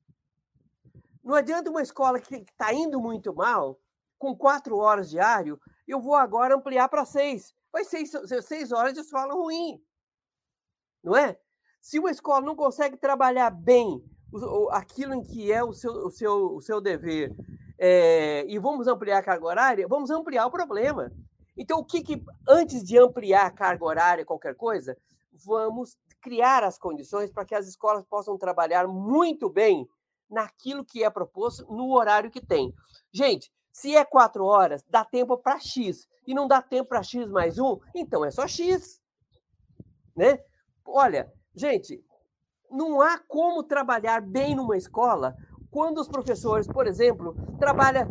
Não 1.24 1.34
adianta 1.34 1.70
uma 1.70 1.82
escola 1.82 2.20
que 2.20 2.36
está 2.36 2.72
indo 2.72 3.02
muito 3.02 3.34
mal, 3.34 3.80
com 4.20 4.36
quatro 4.36 4.78
horas 4.78 5.10
diário, 5.10 5.60
eu 5.88 6.00
vou 6.00 6.16
agora 6.16 6.56
ampliar 6.56 6.90
para 6.90 7.06
seis. 7.06 7.56
Vai 7.72 7.84
seis, 7.84 8.12
seis 8.44 8.72
horas 8.72 8.94
de 8.94 9.00
escola 9.00 9.34
ruim. 9.34 9.82
Não 11.04 11.16
é? 11.16 11.40
Se 11.82 12.00
uma 12.00 12.12
escola 12.12 12.42
não 12.42 12.56
consegue 12.56 12.98
trabalhar 12.98 13.50
bem 13.50 14.04
aquilo 14.72 15.14
em 15.14 15.24
que 15.24 15.52
é 15.52 15.64
o 15.64 15.74
seu, 15.74 15.92
o 15.92 16.12
seu, 16.12 16.56
o 16.56 16.62
seu 16.62 16.82
dever 16.82 17.34
é, 17.78 18.46
e 18.48 18.58
vamos 18.58 18.88
ampliar 18.88 19.20
a 19.20 19.24
carga 19.24 19.46
horária, 19.46 19.88
vamos 19.88 20.10
ampliar 20.10 20.46
o 20.46 20.52
problema. 20.52 21.12
Então, 21.56 21.80
o 21.80 21.86
que, 21.86 22.02
que 22.02 22.24
antes 22.48 22.84
de 22.84 22.98
ampliar 22.98 23.46
a 23.46 23.52
carga 23.52 23.86
horária, 23.86 24.26
qualquer 24.26 24.56
coisa, 24.56 24.98
vamos 25.32 25.98
criar 26.22 26.64
as 26.64 26.78
condições 26.78 27.32
para 27.32 27.46
que 27.46 27.56
as 27.56 27.68
escolas 27.68 28.04
possam 28.06 28.38
trabalhar 28.38 28.88
muito 28.88 29.50
bem 29.50 29.88
naquilo 30.30 30.84
que 30.84 31.04
é 31.04 31.10
proposto 31.10 31.66
no 31.72 31.94
horário 31.94 32.32
que 32.32 32.42
tem. 32.42 32.74
Gente, 33.12 33.52
se 33.72 33.96
é 33.96 34.04
quatro 34.04 34.44
horas, 34.44 34.84
dá 34.90 35.06
tempo 35.06 35.38
para 35.38 35.60
X. 35.60 36.08
E 36.26 36.34
não 36.34 36.48
dá 36.48 36.62
tempo 36.62 36.90
para 36.90 37.04
X 37.04 37.32
mais 37.32 37.58
um, 37.58 37.80
então 37.96 38.26
é 38.26 38.32
só 38.32 38.48
X. 38.48 39.02
Né? 40.16 40.40
Olha, 40.84 41.32
gente, 41.56 42.04
não 42.72 43.02
há 43.02 43.18
como 43.18 43.64
trabalhar 43.64 44.22
bem 44.22 44.56
numa 44.56 44.78
escola 44.78 45.36
quando 45.70 46.00
os 46.00 46.08
professores, 46.08 46.68
por 46.68 46.88
exemplo, 46.88 47.36
trabalham 47.60 48.08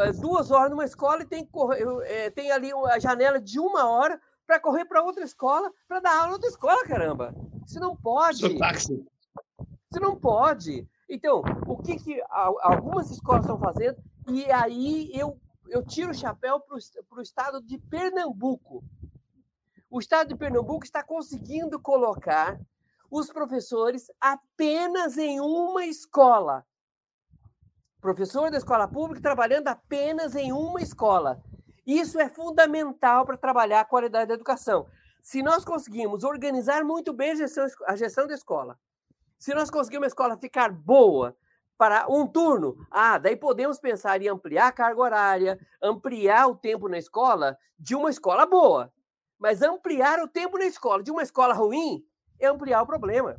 eh, 0.00 0.12
duas 0.12 0.50
horas 0.50 0.70
numa 0.70 0.84
escola 0.84 1.22
e 1.22 1.26
tem, 1.26 1.44
correr, 1.44 1.84
eh, 2.04 2.30
tem 2.30 2.50
ali 2.50 2.70
a 2.72 2.98
janela 2.98 3.40
de 3.40 3.58
uma 3.58 3.88
hora 3.88 4.20
para 4.46 4.60
correr 4.60 4.84
para 4.84 5.02
outra 5.02 5.24
escola 5.24 5.70
para 5.88 6.00
dar 6.00 6.20
aula 6.20 6.34
outra 6.34 6.48
escola, 6.48 6.84
caramba. 6.84 7.34
Isso 7.66 7.80
não 7.80 7.96
pode. 7.96 8.46
Isso 9.90 10.00
não 10.00 10.16
pode. 10.16 10.88
Então, 11.08 11.42
o 11.66 11.76
que, 11.76 11.96
que 11.96 12.22
algumas 12.30 13.10
escolas 13.10 13.42
estão 13.42 13.58
fazendo? 13.58 13.96
E 14.28 14.50
aí 14.50 15.10
eu, 15.12 15.38
eu 15.68 15.84
tiro 15.84 16.10
o 16.10 16.14
chapéu 16.14 16.60
para 16.60 17.18
o 17.18 17.22
estado 17.22 17.60
de 17.60 17.78
Pernambuco. 17.78 18.84
O 19.90 20.00
estado 20.00 20.28
de 20.28 20.36
Pernambuco 20.36 20.84
está 20.84 21.02
conseguindo 21.02 21.80
colocar 21.80 22.60
os 23.10 23.30
professores 23.30 24.10
apenas 24.20 25.16
em 25.16 25.40
uma 25.40 25.84
escola. 25.84 26.64
Professor 28.00 28.50
da 28.50 28.58
escola 28.58 28.86
pública 28.86 29.22
trabalhando 29.22 29.68
apenas 29.68 30.34
em 30.34 30.52
uma 30.52 30.80
escola. 30.80 31.42
Isso 31.86 32.18
é 32.20 32.28
fundamental 32.28 33.24
para 33.24 33.36
trabalhar 33.36 33.80
a 33.80 33.84
qualidade 33.84 34.28
da 34.28 34.34
educação. 34.34 34.86
Se 35.22 35.42
nós 35.42 35.64
conseguimos 35.64 36.24
organizar 36.24 36.84
muito 36.84 37.12
bem 37.12 37.32
a 37.32 37.34
gestão, 37.34 37.66
a 37.86 37.96
gestão 37.96 38.26
da 38.26 38.34
escola, 38.34 38.78
se 39.38 39.54
nós 39.54 39.70
conseguirmos 39.70 40.06
a 40.06 40.08
escola 40.08 40.36
ficar 40.36 40.72
boa, 40.72 41.36
para 41.76 42.06
um 42.08 42.26
turno. 42.26 42.76
Ah, 42.90 43.18
daí 43.18 43.36
podemos 43.36 43.78
pensar 43.78 44.20
em 44.20 44.28
ampliar 44.28 44.68
a 44.68 44.72
carga 44.72 45.00
horária, 45.00 45.60
ampliar 45.82 46.48
o 46.48 46.56
tempo 46.56 46.88
na 46.88 46.98
escola 46.98 47.56
de 47.78 47.94
uma 47.94 48.10
escola 48.10 48.46
boa. 48.46 48.92
Mas 49.38 49.62
ampliar 49.62 50.18
o 50.20 50.28
tempo 50.28 50.58
na 50.58 50.64
escola 50.64 51.02
de 51.02 51.10
uma 51.10 51.22
escola 51.22 51.52
ruim 51.52 52.02
ampliar 52.42 52.82
o 52.82 52.86
problema. 52.86 53.36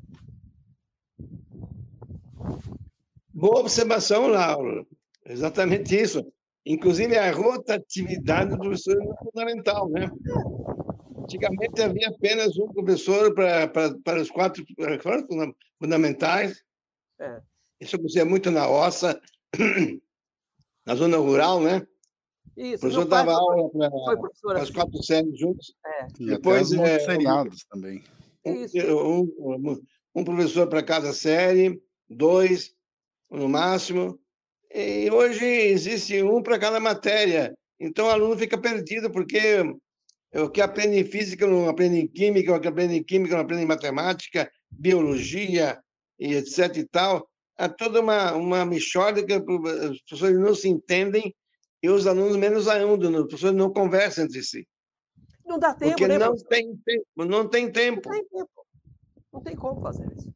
Boa 3.33 3.59
observação, 3.59 4.27
Laura. 4.27 4.85
Exatamente 5.25 5.95
isso. 5.95 6.25
Inclusive, 6.65 7.17
a 7.17 7.31
rotatividade 7.31 8.49
do 8.51 8.57
professor 8.57 9.01
é 9.01 9.23
fundamental, 9.23 9.89
né? 9.89 10.09
Antigamente 11.17 11.81
havia 11.81 12.09
apenas 12.09 12.57
um 12.57 12.67
professor 12.69 13.33
para, 13.33 13.67
para, 13.67 13.97
para 13.99 14.21
os 14.21 14.31
quatro 14.31 14.65
fundamentais. 15.79 16.61
É. 17.19 17.41
Isso 17.79 17.95
acontecia 17.95 18.25
muito 18.25 18.49
na 18.49 18.65
roça, 18.65 19.21
na 20.85 20.95
zona 20.95 21.17
rural, 21.17 21.61
né? 21.61 21.85
Isso. 22.55 22.77
O 22.77 22.79
professor 22.79 23.05
dava 23.05 23.33
aula 23.33 23.69
para 24.43 24.61
as 24.61 24.71
quatro 24.71 25.03
séries 25.03 25.37
juntos. 25.39 25.73
É. 25.85 26.07
E 26.19 26.25
Depois, 26.25 26.71
é, 26.71 26.99
feriados 26.99 27.65
também. 27.65 28.03
Um, 28.47 29.21
um, 29.39 29.81
um 30.15 30.23
professor 30.23 30.67
para 30.67 30.83
cada 30.83 31.13
série, 31.13 31.81
dois 32.09 32.73
no 33.29 33.47
máximo. 33.49 34.19
E 34.73 35.09
hoje 35.11 35.45
existe 35.45 36.21
um 36.21 36.41
para 36.41 36.59
cada 36.59 36.79
matéria. 36.79 37.55
Então 37.79 38.07
o 38.07 38.09
aluno 38.09 38.37
fica 38.37 38.57
perdido, 38.57 39.11
porque 39.11 39.63
o 40.33 40.49
que 40.49 40.61
aprende 40.61 40.97
em 40.99 41.05
física 41.05 41.45
não 41.47 41.69
aprende 41.69 41.99
em 41.99 42.07
química, 42.07 42.55
o 42.55 42.59
que 42.59 42.67
aprende 42.67 42.95
em 42.95 43.03
química 43.03 43.35
não 43.35 43.41
aprende 43.41 43.63
em 43.63 43.67
matemática, 43.67 44.51
biologia 44.69 45.79
e 46.19 46.33
etc 46.33 46.77
e 46.77 46.85
tal 46.85 47.27
há 47.57 47.67
toda 47.67 47.99
uma, 47.99 48.33
uma 48.33 48.65
mixórdia 48.65 49.25
que 49.25 49.33
os 49.33 50.01
professores 50.01 50.39
não 50.39 50.53
se 50.53 50.69
entendem 50.69 51.35
e 51.81 51.89
os 51.89 52.05
alunos 52.05 52.37
menos 52.37 52.67
ainda, 52.67 53.09
os 53.09 53.27
professores 53.27 53.57
não 53.57 53.71
conversam 53.71 54.25
entre 54.25 54.43
si. 54.43 54.67
Não 55.47 55.57
dá 55.57 55.73
tempo, 55.73 55.91
Porque 55.91 56.07
né? 56.07 56.17
Não 56.17 56.35
tem 56.35 56.75
tempo, 56.77 57.25
não 57.25 57.47
tem 57.47 57.71
tempo. 57.71 58.09
Não 58.09 58.13
tem 58.13 58.27
tempo. 58.27 58.65
Não 59.31 59.41
tem 59.41 59.55
como 59.55 59.81
fazer 59.81 60.11
isso. 60.13 60.33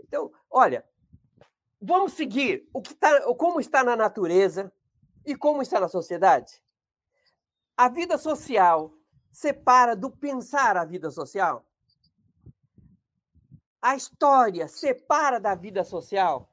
Então, 0.00 0.32
olha, 0.50 0.84
vamos 1.80 2.14
seguir 2.14 2.68
o 2.72 2.80
que 2.80 2.94
tá, 2.94 3.20
como 3.34 3.60
está 3.60 3.84
na 3.84 3.94
natureza 3.94 4.72
e 5.24 5.36
como 5.36 5.62
está 5.62 5.78
na 5.78 5.88
sociedade. 5.88 6.62
A 7.76 7.88
vida 7.88 8.16
social 8.16 8.92
separa 9.30 9.94
do 9.94 10.10
pensar 10.10 10.76
a 10.76 10.84
vida 10.84 11.10
social? 11.10 11.66
A 13.82 13.96
história 13.96 14.66
separa 14.66 15.38
da 15.38 15.54
vida 15.54 15.84
social? 15.84 16.48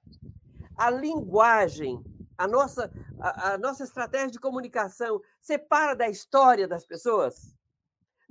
a 0.82 0.89
linguagem, 0.89 2.04
a 2.36 2.47
nossa, 2.47 2.91
a, 3.19 3.52
a 3.52 3.58
nossa 3.60 3.84
estratégia 3.84 4.32
de 4.32 4.39
comunicação 4.39 5.21
separa 5.39 5.95
da 5.95 6.10
história 6.10 6.67
das 6.67 6.84
pessoas? 6.84 7.56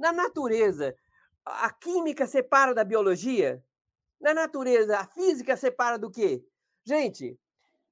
Na 0.01 0.13
natureza, 0.13 0.95
a 1.45 1.71
química 1.71 2.27
separa 2.27 2.75
da 2.75 2.83
biologia? 2.83 3.63
Na 4.19 4.33
natureza, 4.33 4.99
a 4.99 5.05
física 5.05 5.59
separa 5.59 5.99
do 5.99 6.11
quê? 6.11 6.43
Gente, 6.87 7.39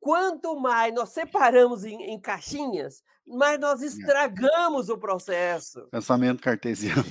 quanto 0.00 0.58
mais 0.58 0.94
nós 0.94 1.10
separamos 1.10 1.84
em, 1.84 2.02
em 2.04 2.18
caixinhas, 2.18 3.02
mais 3.26 3.60
nós 3.60 3.82
é. 3.82 3.86
estragamos 3.86 4.88
o 4.88 4.96
processo. 4.96 5.86
Pensamento 5.90 6.42
cartesiano. 6.42 7.04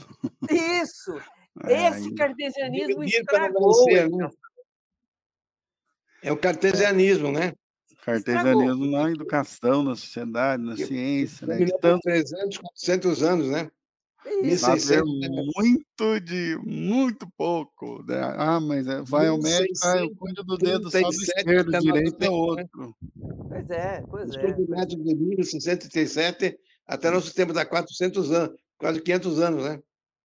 Isso! 0.49 1.13
É, 1.65 1.88
Esse 1.88 2.13
cartesianismo 2.13 3.03
estragou. 3.03 3.88
Né? 3.88 4.29
É 6.21 6.31
o 6.31 6.38
cartesianismo, 6.38 7.31
né? 7.31 7.51
Cartesianismo 8.03 8.86
na 8.86 9.10
educação, 9.10 9.81
na 9.81 9.95
sociedade, 9.95 10.62
na 10.62 10.77
ciência, 10.77 11.47
né? 11.47 11.65
Tanto... 11.81 12.03
300, 12.03 12.60
400 12.60 13.23
anos, 13.23 13.49
né? 13.49 13.71
Saber 14.58 15.04
muito 15.06 16.20
de 16.20 16.58
muito 16.63 17.28
pouco. 17.38 18.04
Né? 18.08 18.20
Ah, 18.38 18.60
mas 18.60 18.88
é, 18.88 19.02
vai 19.02 19.28
ao 19.28 19.38
médico, 19.38 19.74
ah, 19.84 19.98
eu 19.98 20.16
cuido 20.16 20.44
do 20.44 20.58
dedo 20.58 20.90
só 20.92 21.00
do 21.00 21.10
esquerdo, 21.10 21.72
direito 21.80 22.22
é 22.22 22.30
outro. 22.30 22.96
Pois 23.48 23.70
é, 23.70 24.04
pois 24.10 24.36
é. 24.36 24.56
O 24.56 24.70
método 24.70 25.04
de 25.04 25.16
1067 25.16 26.60
até 26.86 27.12
nosso 27.12 27.34
tempo 27.34 27.54
dá 27.54 27.66
400 27.66 28.32
anos, 28.32 28.58
quase 28.78 29.02
500 29.02 29.42
anos, 29.42 29.63
né? 29.63 29.82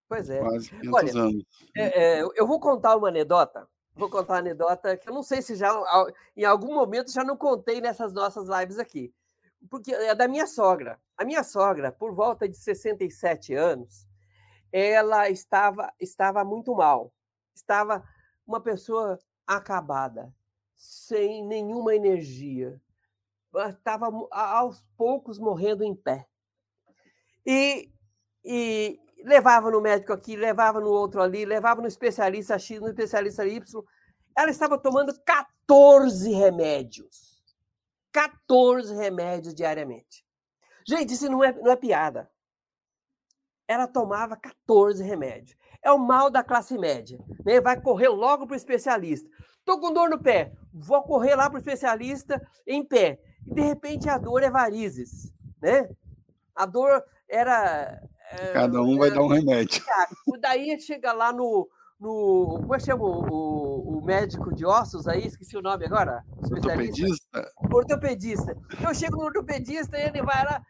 Pois 0.09 0.31
é. 0.31 0.39
Quase 0.39 0.71
500 0.71 0.93
Olha, 0.93 1.23
anos. 1.23 1.45
É, 1.77 2.21
é, 2.21 2.23
eu 2.23 2.47
vou 2.47 2.61
contar 2.61 2.97
uma 2.97 3.09
anedota. 3.09 3.67
Vou 3.95 4.09
contar 4.09 4.35
uma 4.35 4.39
anedota 4.39 4.97
que 4.97 5.09
eu 5.09 5.13
não 5.13 5.23
sei 5.23 5.43
se 5.43 5.55
já 5.55 5.71
em 6.37 6.45
algum 6.45 6.75
momento 6.75 7.13
já 7.13 7.23
não 7.23 7.37
contei 7.37 7.81
nessas 7.81 8.13
nossas 8.13 8.49
lives 8.49 8.79
aqui. 8.79 9.13
Porque 9.71 9.95
é 9.95 10.15
da 10.15 10.29
minha 10.29 10.47
sogra. 10.47 11.01
A 11.17 11.25
minha 11.25 11.43
sogra, 11.45 11.93
por 11.93 12.15
volta 12.15 12.49
de 12.49 12.57
67 12.57 13.55
anos, 13.55 14.07
ela 14.73 15.29
estava 15.29 15.93
estava 16.01 16.45
muito 16.45 16.75
mal. 16.75 17.13
Estava 17.55 18.03
uma 18.47 18.61
pessoa 18.61 19.19
acabada, 19.47 20.35
sem 20.77 21.45
nenhuma 21.45 21.95
energia. 21.95 22.81
Estava 23.69 24.09
aos 24.31 24.83
poucos 24.97 25.39
morrendo 25.39 25.85
em 25.85 25.95
pé. 25.95 26.27
E, 27.45 27.93
e 28.45 28.99
levava 29.25 29.71
no 29.71 29.81
médico 29.81 30.13
aqui, 30.13 30.37
levava 30.37 30.81
no 30.81 30.89
outro 30.89 31.21
ali, 31.21 31.45
levava 31.45 31.81
no 31.81 31.89
especialista 31.89 32.59
X, 32.59 32.81
no 32.81 32.89
especialista 32.89 33.47
Y. 33.47 33.85
Ela 34.37 34.51
estava 34.51 34.79
tomando 34.79 35.13
14 35.25 36.33
remédios. 36.33 37.32
14 38.13 38.95
remédios 38.95 39.55
diariamente. 39.55 40.25
Gente, 40.87 41.15
isso 41.15 41.31
não 41.31 41.43
é, 41.43 41.53
não 41.53 41.71
é 41.71 41.77
piada. 41.77 42.31
Ela 43.67 43.87
tomava 43.87 44.37
14 44.37 45.03
remédios. 45.03 45.57
É 45.83 45.91
o 45.91 45.99
mal 45.99 46.31
da 46.31 46.45
classe 46.45 46.77
média. 46.77 47.19
Né? 47.45 47.61
Vai 47.61 47.81
correr 47.81 48.09
logo 48.09 48.47
para 48.47 48.55
o 48.55 48.57
especialista. 48.57 49.29
Estou 49.59 49.81
com 49.81 49.93
dor 49.93 50.11
no 50.11 50.21
pé. 50.21 50.53
Vou 50.73 51.03
correr 51.03 51.35
lá 51.35 51.49
para 51.49 51.57
o 51.57 51.61
especialista 51.61 52.41
em 52.67 52.85
pé. 52.85 53.21
E, 53.47 53.55
de 53.55 53.63
repente, 53.63 54.09
a 54.09 54.19
dor 54.19 54.43
é 54.43 54.51
varizes. 54.51 55.33
Né? 55.61 55.89
A 56.55 56.67
dor 56.67 57.03
era. 57.29 58.01
É, 58.31 58.53
Cada 58.53 58.83
um 58.83 58.99
vai 58.99 59.11
dar 59.11 59.23
um 59.23 59.29
remédio. 59.29 59.83
Daí 60.41 60.79
chega 60.81 61.13
lá 61.13 61.33
no. 61.33 61.69
No 62.03 62.59
como 62.59 62.75
é 62.75 62.79
que 62.79 62.85
chama 62.85 63.05
o, 63.05 63.99
o, 63.99 64.05
médico 64.05 64.53
de 64.53 64.67
ossos 64.67 65.07
aí? 65.07 65.25
Esqueci 65.25 65.57
o 65.57 65.63
nome 65.63 65.87
agora. 65.87 66.25
Ortopedista. 66.51 67.53
Ortopedista. 67.73 68.57
Eu 68.83 68.93
chego 68.93 69.17
no 69.19 69.25
ortopedista 69.25 69.97
e 69.97 70.09
ele 70.09 70.21
vai 70.21 70.45
lá. 70.45 70.61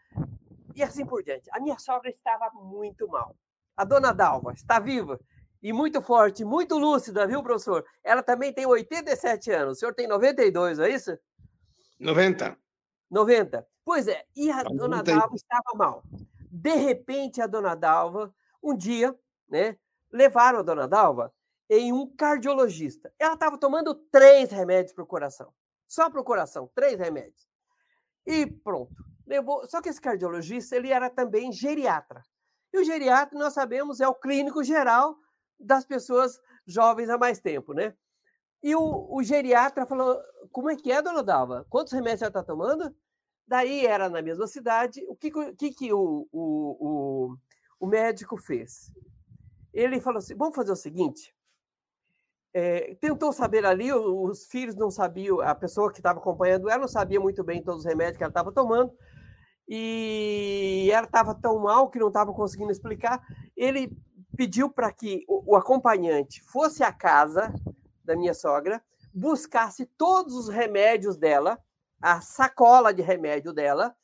E 0.75 0.83
assim 0.83 1.05
por 1.05 1.23
diante. 1.23 1.49
A 1.51 1.59
minha 1.59 1.77
sogra 1.79 2.09
estava 2.09 2.51
muito 2.53 3.07
mal. 3.07 3.35
A 3.75 3.83
dona 3.83 4.13
Dalva 4.13 4.53
está 4.53 4.79
viva 4.79 5.19
e 5.61 5.73
muito 5.73 6.01
forte, 6.01 6.45
muito 6.45 6.77
lúcida, 6.77 7.25
viu, 7.25 7.41
professor? 7.41 7.83
Ela 8.03 8.21
também 8.21 8.53
tem 8.53 8.67
87 8.67 9.49
anos. 9.51 9.77
O 9.77 9.79
senhor 9.79 9.95
tem 9.95 10.07
92, 10.07 10.77
é 10.77 10.89
isso? 10.89 11.17
90. 11.99 12.55
90. 13.09 13.67
Pois 13.83 14.07
é, 14.07 14.23
e 14.35 14.51
a 14.51 14.61
dona 14.63 15.01
Dalva 15.01 15.35
estava 15.35 15.75
mal. 15.75 16.03
De 16.51 16.75
repente, 16.75 17.41
a 17.41 17.47
dona 17.47 17.75
Dalva, 17.75 18.33
um 18.61 18.77
dia, 18.77 19.15
né, 19.49 19.75
levaram 20.13 20.59
a 20.59 20.61
dona 20.61 20.87
Dalva 20.87 21.33
em 21.69 21.91
um 21.91 22.07
cardiologista. 22.15 23.11
Ela 23.17 23.33
estava 23.33 23.57
tomando 23.57 23.95
três 23.95 24.51
remédios 24.51 24.93
para 24.93 25.03
o 25.03 25.07
coração. 25.07 25.51
Só 25.87 26.09
para 26.09 26.21
o 26.21 26.23
coração, 26.23 26.69
três 26.75 26.99
remédios. 26.99 27.49
E 28.25 28.45
pronto. 28.45 28.93
Levou... 29.25 29.67
Só 29.67 29.81
que 29.81 29.89
esse 29.89 29.99
cardiologista, 29.99 30.75
ele 30.75 30.91
era 30.91 31.09
também 31.09 31.51
geriatra. 31.51 32.23
E 32.71 32.77
o 32.77 32.83
geriatra, 32.83 33.37
nós 33.37 33.53
sabemos, 33.53 33.99
é 33.99 34.07
o 34.07 34.13
clínico 34.13 34.63
geral 34.63 35.17
das 35.59 35.85
pessoas 35.85 36.39
jovens 36.65 37.09
há 37.09 37.17
mais 37.17 37.39
tempo, 37.39 37.73
né? 37.73 37.95
E 38.61 38.75
o, 38.75 39.07
o 39.13 39.23
geriatra 39.23 39.85
falou: 39.85 40.19
Como 40.51 40.69
é 40.69 40.75
que 40.75 40.91
é, 40.91 41.01
dona 41.01 41.21
Dalva? 41.21 41.65
Quantos 41.69 41.93
remédios 41.93 42.21
ela 42.21 42.29
está 42.29 42.43
tomando? 42.43 42.95
Daí 43.47 43.85
era 43.85 44.09
na 44.09 44.21
mesma 44.21 44.47
cidade. 44.47 45.05
O 45.07 45.15
que, 45.15 45.31
que, 45.55 45.71
que 45.71 45.93
o, 45.93 46.27
o, 46.31 46.77
o, 46.79 47.37
o 47.79 47.87
médico 47.87 48.37
fez? 48.37 48.91
Ele 49.73 49.99
falou 49.99 50.19
assim: 50.19 50.35
vamos 50.35 50.55
fazer 50.55 50.71
o 50.71 50.75
seguinte. 50.75 51.33
É, 52.53 52.95
tentou 53.01 53.33
saber 53.33 53.65
ali, 53.65 53.91
os 53.91 54.45
filhos 54.45 54.75
não 54.75 54.91
sabiam, 54.91 55.41
a 55.41 55.55
pessoa 55.55 55.91
que 55.91 55.97
estava 55.97 56.19
acompanhando 56.19 56.69
ela 56.69 56.81
não 56.81 56.87
sabia 56.87 57.19
muito 57.19 57.43
bem 57.43 57.63
todos 57.63 57.79
os 57.79 57.85
remédios 57.85 58.17
que 58.17 58.23
ela 58.23 58.29
estava 58.29 58.51
tomando, 58.51 58.93
e 59.67 60.87
ela 60.93 61.07
estava 61.07 61.33
tão 61.33 61.57
mal 61.57 61.89
que 61.89 61.97
não 61.97 62.09
estava 62.09 62.31
conseguindo 62.31 62.71
explicar. 62.71 63.19
Ele 63.57 63.91
pediu 64.37 64.69
para 64.69 64.91
que 64.91 65.23
o, 65.27 65.53
o 65.53 65.55
acompanhante 65.55 66.43
fosse 66.43 66.83
à 66.83 66.93
casa 66.93 67.51
da 68.03 68.15
minha 68.15 68.35
sogra, 68.35 68.83
buscasse 69.13 69.85
todos 69.97 70.35
os 70.35 70.49
remédios 70.49 71.17
dela, 71.17 71.57
a 71.99 72.21
sacola 72.21 72.93
de 72.93 73.01
remédio 73.01 73.51
dela, 73.53 73.95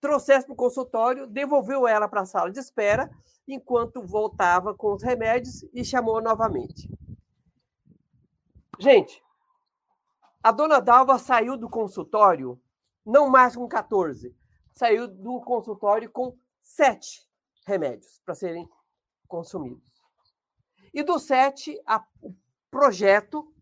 trouxesse 0.00 0.46
para 0.46 0.52
o 0.52 0.56
consultório, 0.56 1.26
devolveu 1.26 1.86
ela 1.86 2.08
para 2.08 2.22
a 2.22 2.26
sala 2.26 2.50
de 2.50 2.58
espera, 2.58 3.10
enquanto 3.46 4.02
voltava 4.02 4.74
com 4.74 4.94
os 4.94 5.02
remédios 5.02 5.64
e 5.72 5.84
chamou 5.84 6.20
novamente. 6.20 6.88
Gente, 8.78 9.22
a 10.42 10.52
dona 10.52 10.80
Dalva 10.80 11.18
saiu 11.18 11.56
do 11.56 11.68
consultório 11.68 12.60
não 13.04 13.28
mais 13.28 13.56
com 13.56 13.66
14, 13.66 14.36
saiu 14.72 15.08
do 15.08 15.40
consultório 15.40 16.10
com 16.10 16.36
sete 16.60 17.26
remédios 17.66 18.20
para 18.24 18.34
serem 18.34 18.68
consumidos. 19.26 19.90
E 20.92 21.02
dos 21.02 21.24
sete, 21.24 21.80
a, 21.86 22.04
o 22.22 22.34
projeto 22.70 23.52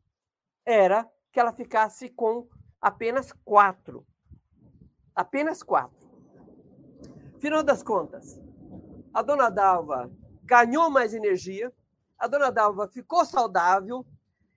era 0.64 1.10
que 1.32 1.40
ela 1.40 1.52
ficasse 1.52 2.08
com 2.10 2.48
apenas 2.80 3.32
quatro. 3.44 4.06
Apenas 5.14 5.62
quatro. 5.62 6.05
Final 7.38 7.62
das 7.62 7.82
contas, 7.82 8.40
a 9.12 9.22
dona 9.22 9.50
Dalva 9.50 10.10
ganhou 10.42 10.90
mais 10.90 11.12
energia, 11.12 11.72
a 12.18 12.26
dona 12.26 12.50
Dalva 12.50 12.88
ficou 12.88 13.24
saudável, 13.24 14.06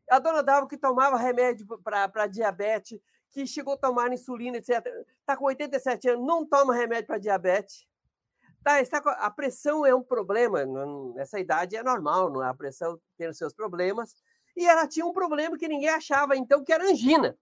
a 0.10 0.20
dona 0.20 0.42
Dalva 0.42 0.68
que 0.68 0.78
tomava 0.78 1.18
remédio 1.18 1.68
para 1.84 2.28
diabetes, 2.28 3.00
que 3.32 3.46
chegou 3.46 3.74
a 3.74 3.78
tomar 3.78 4.12
insulina, 4.12 4.58
etc., 4.58 4.86
está 5.20 5.36
com 5.38 5.46
87 5.46 6.10
anos, 6.10 6.26
não 6.26 6.46
toma 6.46 6.74
remédio 6.74 7.08
para 7.08 7.18
diabetes. 7.18 7.88
Tá, 8.64 8.82
está 8.82 8.98
a 8.98 9.30
pressão 9.30 9.86
é 9.86 9.94
um 9.96 10.04
problema, 10.04 10.66
nessa 11.16 11.40
idade 11.40 11.76
é 11.78 11.84
normal, 11.84 12.30
não 12.30 12.44
é? 12.44 12.50
a 12.50 12.54
pressão 12.54 13.00
tem 13.18 13.30
os 13.30 13.38
seus 13.38 13.54
problemas. 13.54 14.16
E 14.58 14.66
ela 14.66 14.88
tinha 14.88 15.06
um 15.06 15.14
problema 15.14 15.58
que 15.58 15.68
ninguém 15.68 15.90
achava, 15.90 16.36
então, 16.36 16.64
que 16.64 16.74
era 16.74 16.84
angina 16.84 17.38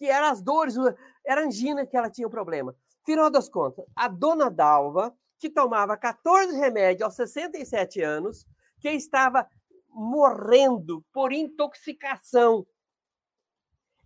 que 0.00 0.06
eram 0.06 0.28
as 0.28 0.40
dores, 0.40 0.76
era 1.22 1.44
angina 1.44 1.84
que 1.84 1.94
ela 1.94 2.08
tinha 2.08 2.26
o 2.26 2.30
um 2.30 2.30
problema. 2.30 2.74
Final 3.04 3.30
das 3.30 3.48
contas, 3.48 3.84
a 3.96 4.08
dona 4.08 4.50
Dalva, 4.50 5.14
que 5.38 5.48
tomava 5.48 5.96
14 5.96 6.56
remédios 6.56 7.02
aos 7.02 7.14
67 7.14 8.02
anos, 8.02 8.46
que 8.78 8.90
estava 8.90 9.48
morrendo 9.88 11.04
por 11.12 11.32
intoxicação, 11.32 12.66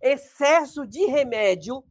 excesso 0.01 0.87
de 0.87 1.05
remédio, 1.05 1.83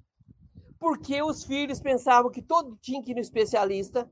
porque 0.78 1.22
os 1.22 1.44
filhos 1.44 1.80
pensavam 1.80 2.30
que 2.30 2.42
todo 2.42 2.76
tinha 2.76 3.02
que 3.02 3.12
ir 3.12 3.14
no 3.14 3.20
especialista. 3.20 4.10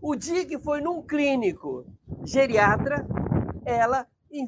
O 0.00 0.14
dia 0.14 0.46
que 0.46 0.58
foi 0.58 0.80
num 0.80 1.02
clínico 1.02 1.84
geriatra, 2.24 3.06
ela, 3.64 4.06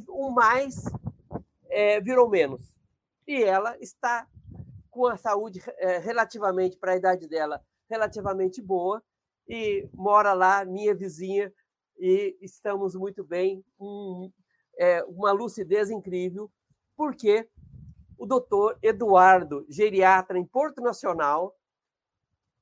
o 0.08 0.30
mais, 0.30 0.84
é, 1.68 2.00
virou 2.00 2.28
menos. 2.28 2.78
E 3.26 3.42
ela 3.42 3.76
está 3.78 4.26
com 4.90 5.06
a 5.06 5.16
saúde 5.16 5.62
é, 5.78 5.98
relativamente, 5.98 6.76
para 6.76 6.92
a 6.92 6.96
idade 6.96 7.28
dela, 7.28 7.62
relativamente 7.90 8.62
boa, 8.62 9.03
e 9.48 9.88
mora 9.92 10.33
lá, 10.33 10.64
minha 10.64 10.94
vizinha, 10.94 11.53
e 11.98 12.38
estamos 12.40 12.94
muito 12.94 13.24
bem, 13.24 13.64
um, 13.79 14.31
é, 14.79 15.03
uma 15.05 15.33
lucidez 15.33 15.90
incrível, 15.90 16.50
porque 16.96 17.48
o 18.16 18.24
doutor 18.24 18.79
Eduardo, 18.83 19.66
geriatra 19.68 20.38
em 20.38 20.44
Porto 20.44 20.81
Nacional, 20.81 21.56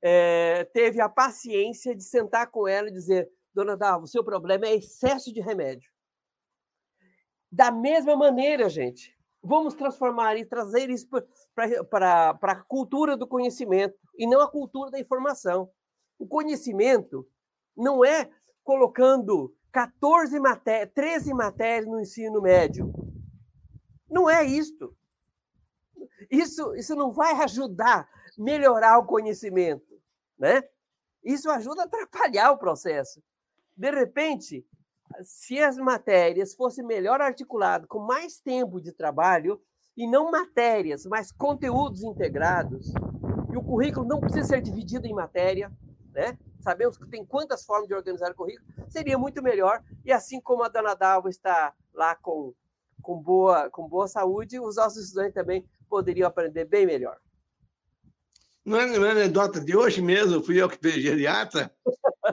é, 0.00 0.64
teve 0.72 1.00
a 1.00 1.08
paciência 1.08 1.94
de 1.94 2.04
sentar 2.04 2.50
com 2.50 2.66
ela 2.66 2.88
e 2.88 2.92
dizer: 2.92 3.28
Dona 3.52 3.76
Dalva, 3.76 4.04
o 4.04 4.08
seu 4.08 4.24
problema 4.24 4.66
é 4.66 4.76
excesso 4.76 5.32
de 5.32 5.40
remédio. 5.40 5.90
Da 7.50 7.72
mesma 7.72 8.16
maneira, 8.16 8.68
gente, 8.68 9.17
vamos 9.48 9.74
transformar 9.74 10.36
e 10.36 10.44
trazer 10.44 10.90
isso 10.90 11.08
para 11.90 12.38
a 12.42 12.54
cultura 12.64 13.16
do 13.16 13.26
conhecimento 13.26 13.96
e 14.16 14.26
não 14.26 14.42
a 14.42 14.50
cultura 14.50 14.90
da 14.90 15.00
informação. 15.00 15.70
O 16.18 16.26
conhecimento 16.26 17.26
não 17.74 18.04
é 18.04 18.30
colocando 18.62 19.54
14 19.72 20.38
matérias, 20.38 20.92
13 20.94 21.32
matérias 21.32 21.86
no 21.86 21.98
ensino 21.98 22.42
médio. 22.42 22.92
Não 24.10 24.28
é 24.28 24.44
isto. 24.44 24.94
Isso, 26.30 26.74
isso 26.74 26.94
não 26.94 27.10
vai 27.10 27.32
ajudar 27.42 28.00
a 28.00 28.08
melhorar 28.36 28.98
o 28.98 29.06
conhecimento, 29.06 29.98
né? 30.38 30.62
Isso 31.24 31.50
ajuda 31.50 31.82
a 31.82 31.84
atrapalhar 31.86 32.50
o 32.52 32.58
processo. 32.58 33.22
De 33.74 33.90
repente, 33.90 34.66
se 35.22 35.58
as 35.58 35.76
matérias 35.76 36.54
fossem 36.54 36.84
melhor 36.84 37.20
articuladas, 37.20 37.88
com 37.88 37.98
mais 37.98 38.38
tempo 38.40 38.80
de 38.80 38.92
trabalho, 38.92 39.60
e 39.96 40.06
não 40.06 40.30
matérias, 40.30 41.04
mas 41.06 41.32
conteúdos 41.32 42.02
integrados, 42.02 42.92
e 43.52 43.56
o 43.56 43.62
currículo 43.62 44.06
não 44.06 44.20
precisa 44.20 44.44
ser 44.44 44.62
dividido 44.62 45.06
em 45.06 45.14
matéria, 45.14 45.72
né? 46.12 46.38
Sabemos 46.60 46.96
que 46.96 47.08
tem 47.08 47.24
quantas 47.24 47.64
formas 47.64 47.88
de 47.88 47.94
organizar 47.94 48.30
o 48.30 48.34
currículo, 48.34 48.68
seria 48.88 49.18
muito 49.18 49.42
melhor. 49.42 49.82
E 50.04 50.12
assim 50.12 50.40
como 50.40 50.62
a 50.62 50.68
dona 50.68 50.94
Dalva 50.94 51.28
está 51.28 51.72
lá 51.92 52.14
com, 52.14 52.54
com, 53.02 53.16
boa, 53.16 53.70
com 53.70 53.88
boa 53.88 54.06
saúde, 54.06 54.60
os 54.60 54.76
nossos 54.76 55.06
estudantes 55.06 55.34
também 55.34 55.64
poderiam 55.88 56.28
aprender 56.28 56.64
bem 56.64 56.86
melhor. 56.86 57.16
Não 58.64 58.78
é 58.78 58.84
uma 58.84 59.10
anedota 59.10 59.60
de 59.60 59.74
hoje 59.74 60.02
mesmo, 60.02 60.42
fui 60.42 60.60
eu 60.60 60.68
que 60.68 60.76
fiz 60.76 61.02
geriatra, 61.02 61.72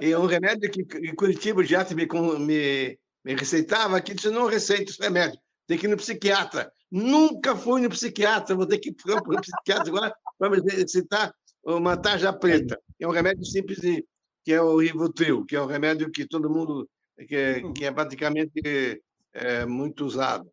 e 0.01 0.15
um 0.15 0.25
remédio 0.25 0.69
que 0.71 0.81
em 0.97 1.15
Curitiba 1.15 1.61
o 1.61 1.63
geriatra 1.63 1.95
me, 1.95 2.07
me, 2.39 2.99
me 3.23 3.35
receitava, 3.35 3.97
aqui 3.97 4.13
disse, 4.13 4.29
não 4.29 4.47
receita 4.47 4.91
esse 4.91 5.01
remédio, 5.01 5.39
tem 5.67 5.77
que 5.77 5.85
ir 5.85 5.89
no 5.89 5.97
psiquiatra. 5.97 6.71
Nunca 6.91 7.55
fui 7.55 7.81
no 7.81 7.89
psiquiatra, 7.89 8.55
vou 8.55 8.65
ter 8.65 8.77
que 8.77 8.89
ir 8.89 8.93
para 8.93 9.17
o 9.17 9.41
psiquiatra 9.41 9.89
agora 9.89 10.15
para 10.37 10.49
me 10.49 10.59
receitar 10.59 11.33
uma 11.63 11.97
tarja 11.97 12.31
preta. 12.31 12.79
É 12.99 13.07
um 13.07 13.11
remédio 13.11 13.45
simples, 13.45 13.79
de, 13.79 14.05
que 14.43 14.53
é 14.53 14.61
o 14.61 14.77
Rivotril, 14.77 15.45
que 15.45 15.55
é 15.55 15.61
um 15.61 15.65
remédio 15.65 16.11
que 16.11 16.27
todo 16.27 16.49
mundo, 16.49 16.87
que 17.27 17.35
é, 17.35 17.71
que 17.73 17.85
é 17.85 17.91
praticamente 17.91 19.01
é, 19.33 19.65
muito 19.65 20.05
usado. 20.05 20.49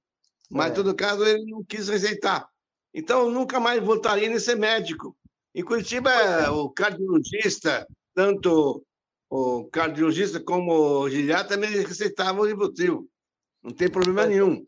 Mas, 0.50 0.68
em 0.68 0.72
é. 0.72 0.74
todo 0.74 0.94
caso, 0.94 1.24
ele 1.24 1.44
não 1.50 1.62
quis 1.64 1.88
receitar. 1.88 2.46
Então, 2.94 3.30
nunca 3.30 3.60
mais 3.60 3.82
voltaria 3.82 4.28
nesse 4.28 4.54
médico. 4.54 5.16
Em 5.54 5.62
Curitiba, 5.62 6.10
é. 6.10 6.50
o 6.50 6.70
cardiologista, 6.70 7.86
tanto 8.14 8.84
o 9.34 9.64
cardiologista 9.64 10.38
como 10.38 11.00
o 11.00 11.08
geriatra, 11.08 11.56
também 11.56 11.70
receitavam 11.70 12.42
o 12.42 12.46
Rivotril. 12.46 13.08
Não 13.62 13.70
tem 13.70 13.88
problema 13.88 14.26
nenhum. 14.26 14.62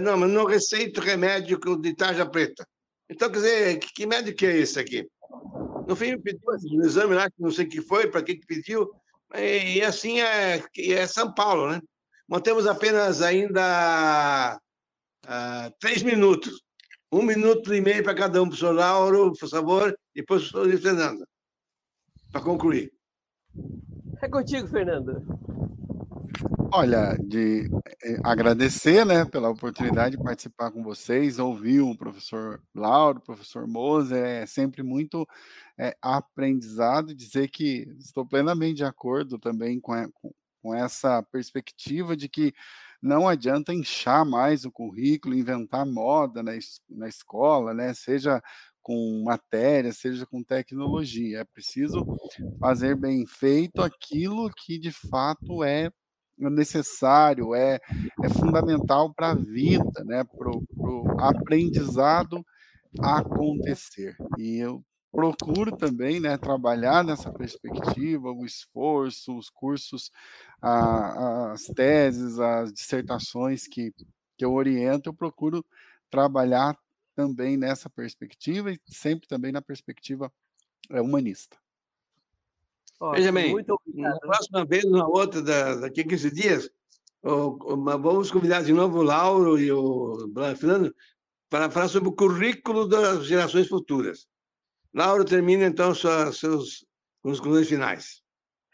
Não, 0.00 0.16
mas 0.16 0.30
não 0.30 0.44
receito 0.44 1.00
remédio 1.00 1.58
de 1.80 1.92
tarja 1.96 2.24
preta. 2.24 2.64
Então, 3.10 3.28
quer 3.28 3.38
dizer, 3.38 3.78
que, 3.80 3.92
que 3.92 4.06
médico 4.06 4.44
é 4.44 4.58
esse 4.58 4.78
aqui? 4.78 5.08
No 5.88 5.96
fim, 5.96 6.16
pediu 6.20 6.40
um 6.72 6.84
exame 6.84 7.16
lá, 7.16 7.28
que 7.28 7.42
não 7.42 7.50
sei 7.50 7.64
o 7.64 7.68
que 7.68 7.82
foi, 7.82 8.08
para 8.08 8.22
que, 8.22 8.36
que 8.36 8.46
pediu, 8.46 8.88
e, 9.34 9.78
e 9.78 9.82
assim 9.82 10.20
é, 10.20 10.62
é 10.76 11.06
São 11.08 11.34
Paulo, 11.34 11.68
né? 11.68 11.80
Mantemos 12.28 12.64
apenas 12.64 13.22
ainda 13.22 14.60
uh, 15.24 15.74
três 15.80 16.04
minutos. 16.04 16.62
Um 17.10 17.22
minuto 17.22 17.74
e 17.74 17.80
meio 17.80 18.04
para 18.04 18.14
cada 18.14 18.40
um, 18.40 18.46
professor 18.46 18.72
Lauro, 18.72 19.32
por 19.32 19.48
favor, 19.48 19.98
e 20.14 20.20
depois 20.20 20.46
o 20.46 20.52
professor 20.52 20.80
Fernando, 20.80 21.26
para 22.30 22.40
concluir. 22.40 22.97
É 24.20 24.28
contigo, 24.28 24.66
Fernando. 24.66 25.22
Olha, 26.72 27.16
de 27.18 27.70
eh, 28.04 28.18
agradecer, 28.22 29.04
né, 29.06 29.24
pela 29.24 29.48
oportunidade 29.48 30.16
de 30.16 30.22
participar 30.22 30.70
com 30.70 30.82
vocês, 30.82 31.38
ouvir 31.38 31.80
o 31.80 31.96
professor 31.96 32.60
Lauro, 32.74 33.18
o 33.18 33.22
professor 33.22 33.66
Moser, 33.66 34.22
é 34.22 34.46
sempre 34.46 34.82
muito 34.82 35.26
é, 35.78 35.96
aprendizado, 36.02 37.14
dizer 37.14 37.48
que 37.48 37.88
estou 37.98 38.26
plenamente 38.26 38.76
de 38.76 38.84
acordo 38.84 39.38
também 39.38 39.80
com, 39.80 39.92
com, 40.12 40.30
com 40.62 40.74
essa 40.74 41.22
perspectiva 41.22 42.14
de 42.14 42.28
que 42.28 42.52
não 43.00 43.28
adianta 43.28 43.72
inchar 43.72 44.26
mais 44.26 44.64
o 44.64 44.72
currículo, 44.72 45.34
inventar 45.34 45.86
moda 45.86 46.42
na, 46.42 46.52
na 46.90 47.08
escola, 47.08 47.72
né? 47.72 47.94
Seja 47.94 48.42
com 48.88 49.22
matéria, 49.22 49.92
seja 49.92 50.24
com 50.24 50.42
tecnologia. 50.42 51.40
É 51.40 51.44
preciso 51.44 52.06
fazer 52.58 52.96
bem 52.96 53.26
feito 53.26 53.82
aquilo 53.82 54.50
que 54.56 54.78
de 54.78 54.90
fato 54.90 55.62
é 55.62 55.90
necessário, 56.38 57.54
é, 57.54 57.78
é 58.24 58.28
fundamental 58.30 59.12
para 59.12 59.32
a 59.32 59.34
vida, 59.34 60.02
né? 60.06 60.24
para 60.24 60.50
o 60.50 61.20
aprendizado 61.20 62.42
acontecer. 62.98 64.16
E 64.38 64.56
eu 64.56 64.82
procuro 65.12 65.76
também 65.76 66.18
né, 66.18 66.38
trabalhar 66.38 67.04
nessa 67.04 67.30
perspectiva, 67.30 68.32
o 68.32 68.46
esforço, 68.46 69.36
os 69.36 69.50
cursos, 69.50 70.10
a, 70.62 71.52
as 71.52 71.64
teses, 71.64 72.40
as 72.40 72.72
dissertações 72.72 73.66
que, 73.66 73.92
que 74.38 74.44
eu 74.46 74.54
oriento, 74.54 75.10
eu 75.10 75.14
procuro 75.14 75.62
trabalhar 76.10 76.74
também 77.18 77.56
nessa 77.56 77.90
perspectiva 77.90 78.70
e 78.70 78.78
sempre 78.86 79.26
também 79.26 79.50
na 79.50 79.60
perspectiva 79.60 80.32
é, 80.88 81.00
humanista. 81.00 81.56
Veja 83.12 83.32
bem, 83.32 83.56
na 83.94 84.16
próxima 84.20 84.64
vez, 84.64 84.84
na 84.84 85.04
outra, 85.04 85.42
daqui 85.80 86.02
a 86.02 86.06
15 86.06 86.30
dias, 86.30 86.70
vamos 87.20 88.30
convidar 88.30 88.62
de 88.62 88.72
novo 88.72 88.98
o 88.98 89.02
Lauro 89.02 89.58
e 89.58 89.70
o 89.72 90.16
Fernando 90.56 90.94
para 91.50 91.68
falar 91.68 91.88
sobre 91.88 92.08
o 92.08 92.14
currículo 92.14 92.86
das 92.86 93.26
gerações 93.26 93.66
futuras. 93.66 94.28
Lauro, 94.94 95.24
termina 95.24 95.66
então 95.66 95.92
suas, 95.92 96.38
seus 96.38 96.86
conclusões 97.20 97.68
finais. 97.68 98.22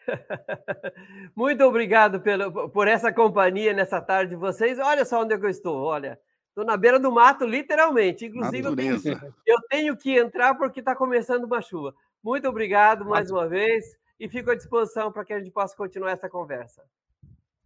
Muito 1.35 1.65
obrigado 1.65 2.21
pelo, 2.21 2.69
por 2.69 2.89
essa 2.89 3.11
companhia 3.11 3.73
nessa 3.73 4.03
tarde 4.03 4.31
de 4.31 4.37
vocês. 4.37 4.79
Olha 4.79 5.07
só 5.07 5.23
onde 5.23 5.33
é 5.33 5.37
eu 5.39 5.49
estou, 5.49 5.83
olha. 5.83 6.21
Estou 6.55 6.65
na 6.65 6.77
beira 6.77 7.01
do 7.01 7.11
mato, 7.11 7.45
literalmente. 7.45 8.27
Inclusive, 8.27 8.69
eu 8.69 8.77
tenho, 8.77 8.95
eu 9.45 9.61
tenho, 9.69 9.97
que 9.97 10.17
entrar 10.17 10.55
porque 10.55 10.79
está 10.79 10.95
começando 10.95 11.43
uma 11.43 11.61
chuva. 11.61 11.93
Muito 12.23 12.49
obrigado 12.49 13.05
mais 13.05 13.29
uma 13.29 13.49
vez 13.49 13.97
e 14.21 14.29
fico 14.29 14.53
à 14.53 14.55
disposição 14.55 15.11
para 15.11 15.25
que 15.25 15.33
a 15.33 15.41
gente 15.41 15.51
possa 15.51 15.77
continuar 15.77 16.13
essa 16.13 16.29
conversa. 16.29 16.81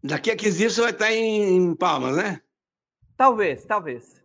Daqui 0.03 0.31
a 0.31 0.37
15 0.37 0.57
dias 0.57 0.73
você 0.73 0.81
vai 0.81 0.91
estar 0.93 1.13
em 1.13 1.75
Palmas, 1.75 2.17
né? 2.17 2.41
Talvez, 3.15 3.67
talvez. 3.67 4.23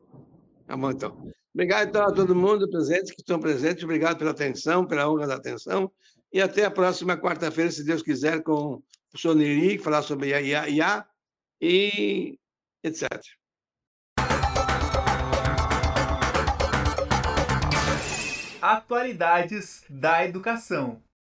Tá 0.65 0.77
bom, 0.77 0.91
então. 0.91 1.29
Obrigado 1.53 1.89
então, 1.89 2.03
a 2.03 2.13
todo 2.13 2.33
mundo 2.33 2.69
presente, 2.69 3.13
que 3.13 3.19
estão 3.19 3.41
presentes. 3.41 3.83
Obrigado 3.83 4.17
pela 4.17 4.31
atenção, 4.31 4.85
pela 4.85 5.09
honra 5.09 5.27
da 5.27 5.35
atenção. 5.35 5.91
E 6.31 6.41
até 6.41 6.63
a 6.63 6.71
próxima 6.71 7.17
quarta-feira, 7.17 7.69
se 7.69 7.83
Deus 7.83 8.01
quiser, 8.01 8.41
com 8.41 8.81
o 9.25 9.33
Neri, 9.33 9.77
falar 9.77 10.03
sobre 10.03 10.29
IA, 10.29 10.69
IA 10.69 11.05
e 11.59 12.39
etc. 12.81 13.09
Atualidades 18.65 19.83
da 19.89 20.23
educação. 20.23 21.01